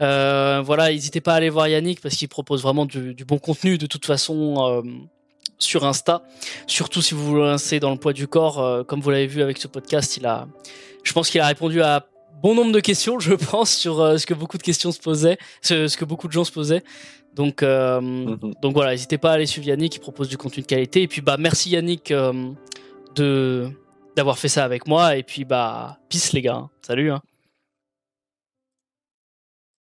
[0.01, 3.39] Euh, voilà, n'hésitez pas à aller voir Yannick parce qu'il propose vraiment du, du, bon
[3.39, 4.81] contenu de toute façon euh,
[5.57, 6.23] sur Insta.
[6.67, 9.41] Surtout si vous vous lancez dans le poids du corps, euh, comme vous l'avez vu
[9.41, 10.47] avec ce podcast, il a,
[11.03, 12.05] je pense qu'il a répondu à
[12.41, 15.37] bon nombre de questions, je pense, sur euh, ce que beaucoup de questions se posaient,
[15.61, 16.83] ce, ce, que beaucoup de gens se posaient.
[17.35, 18.61] Donc, euh, mm-hmm.
[18.61, 21.01] donc voilà, n'hésitez pas à aller suivre Yannick, il propose du contenu de qualité.
[21.01, 22.13] Et puis bah merci Yannick
[23.15, 23.71] de
[24.15, 25.15] d'avoir fait ça avec moi.
[25.15, 26.69] Et puis, bah, peace les gars.
[26.81, 27.11] Salut.
[27.11, 27.21] Hein.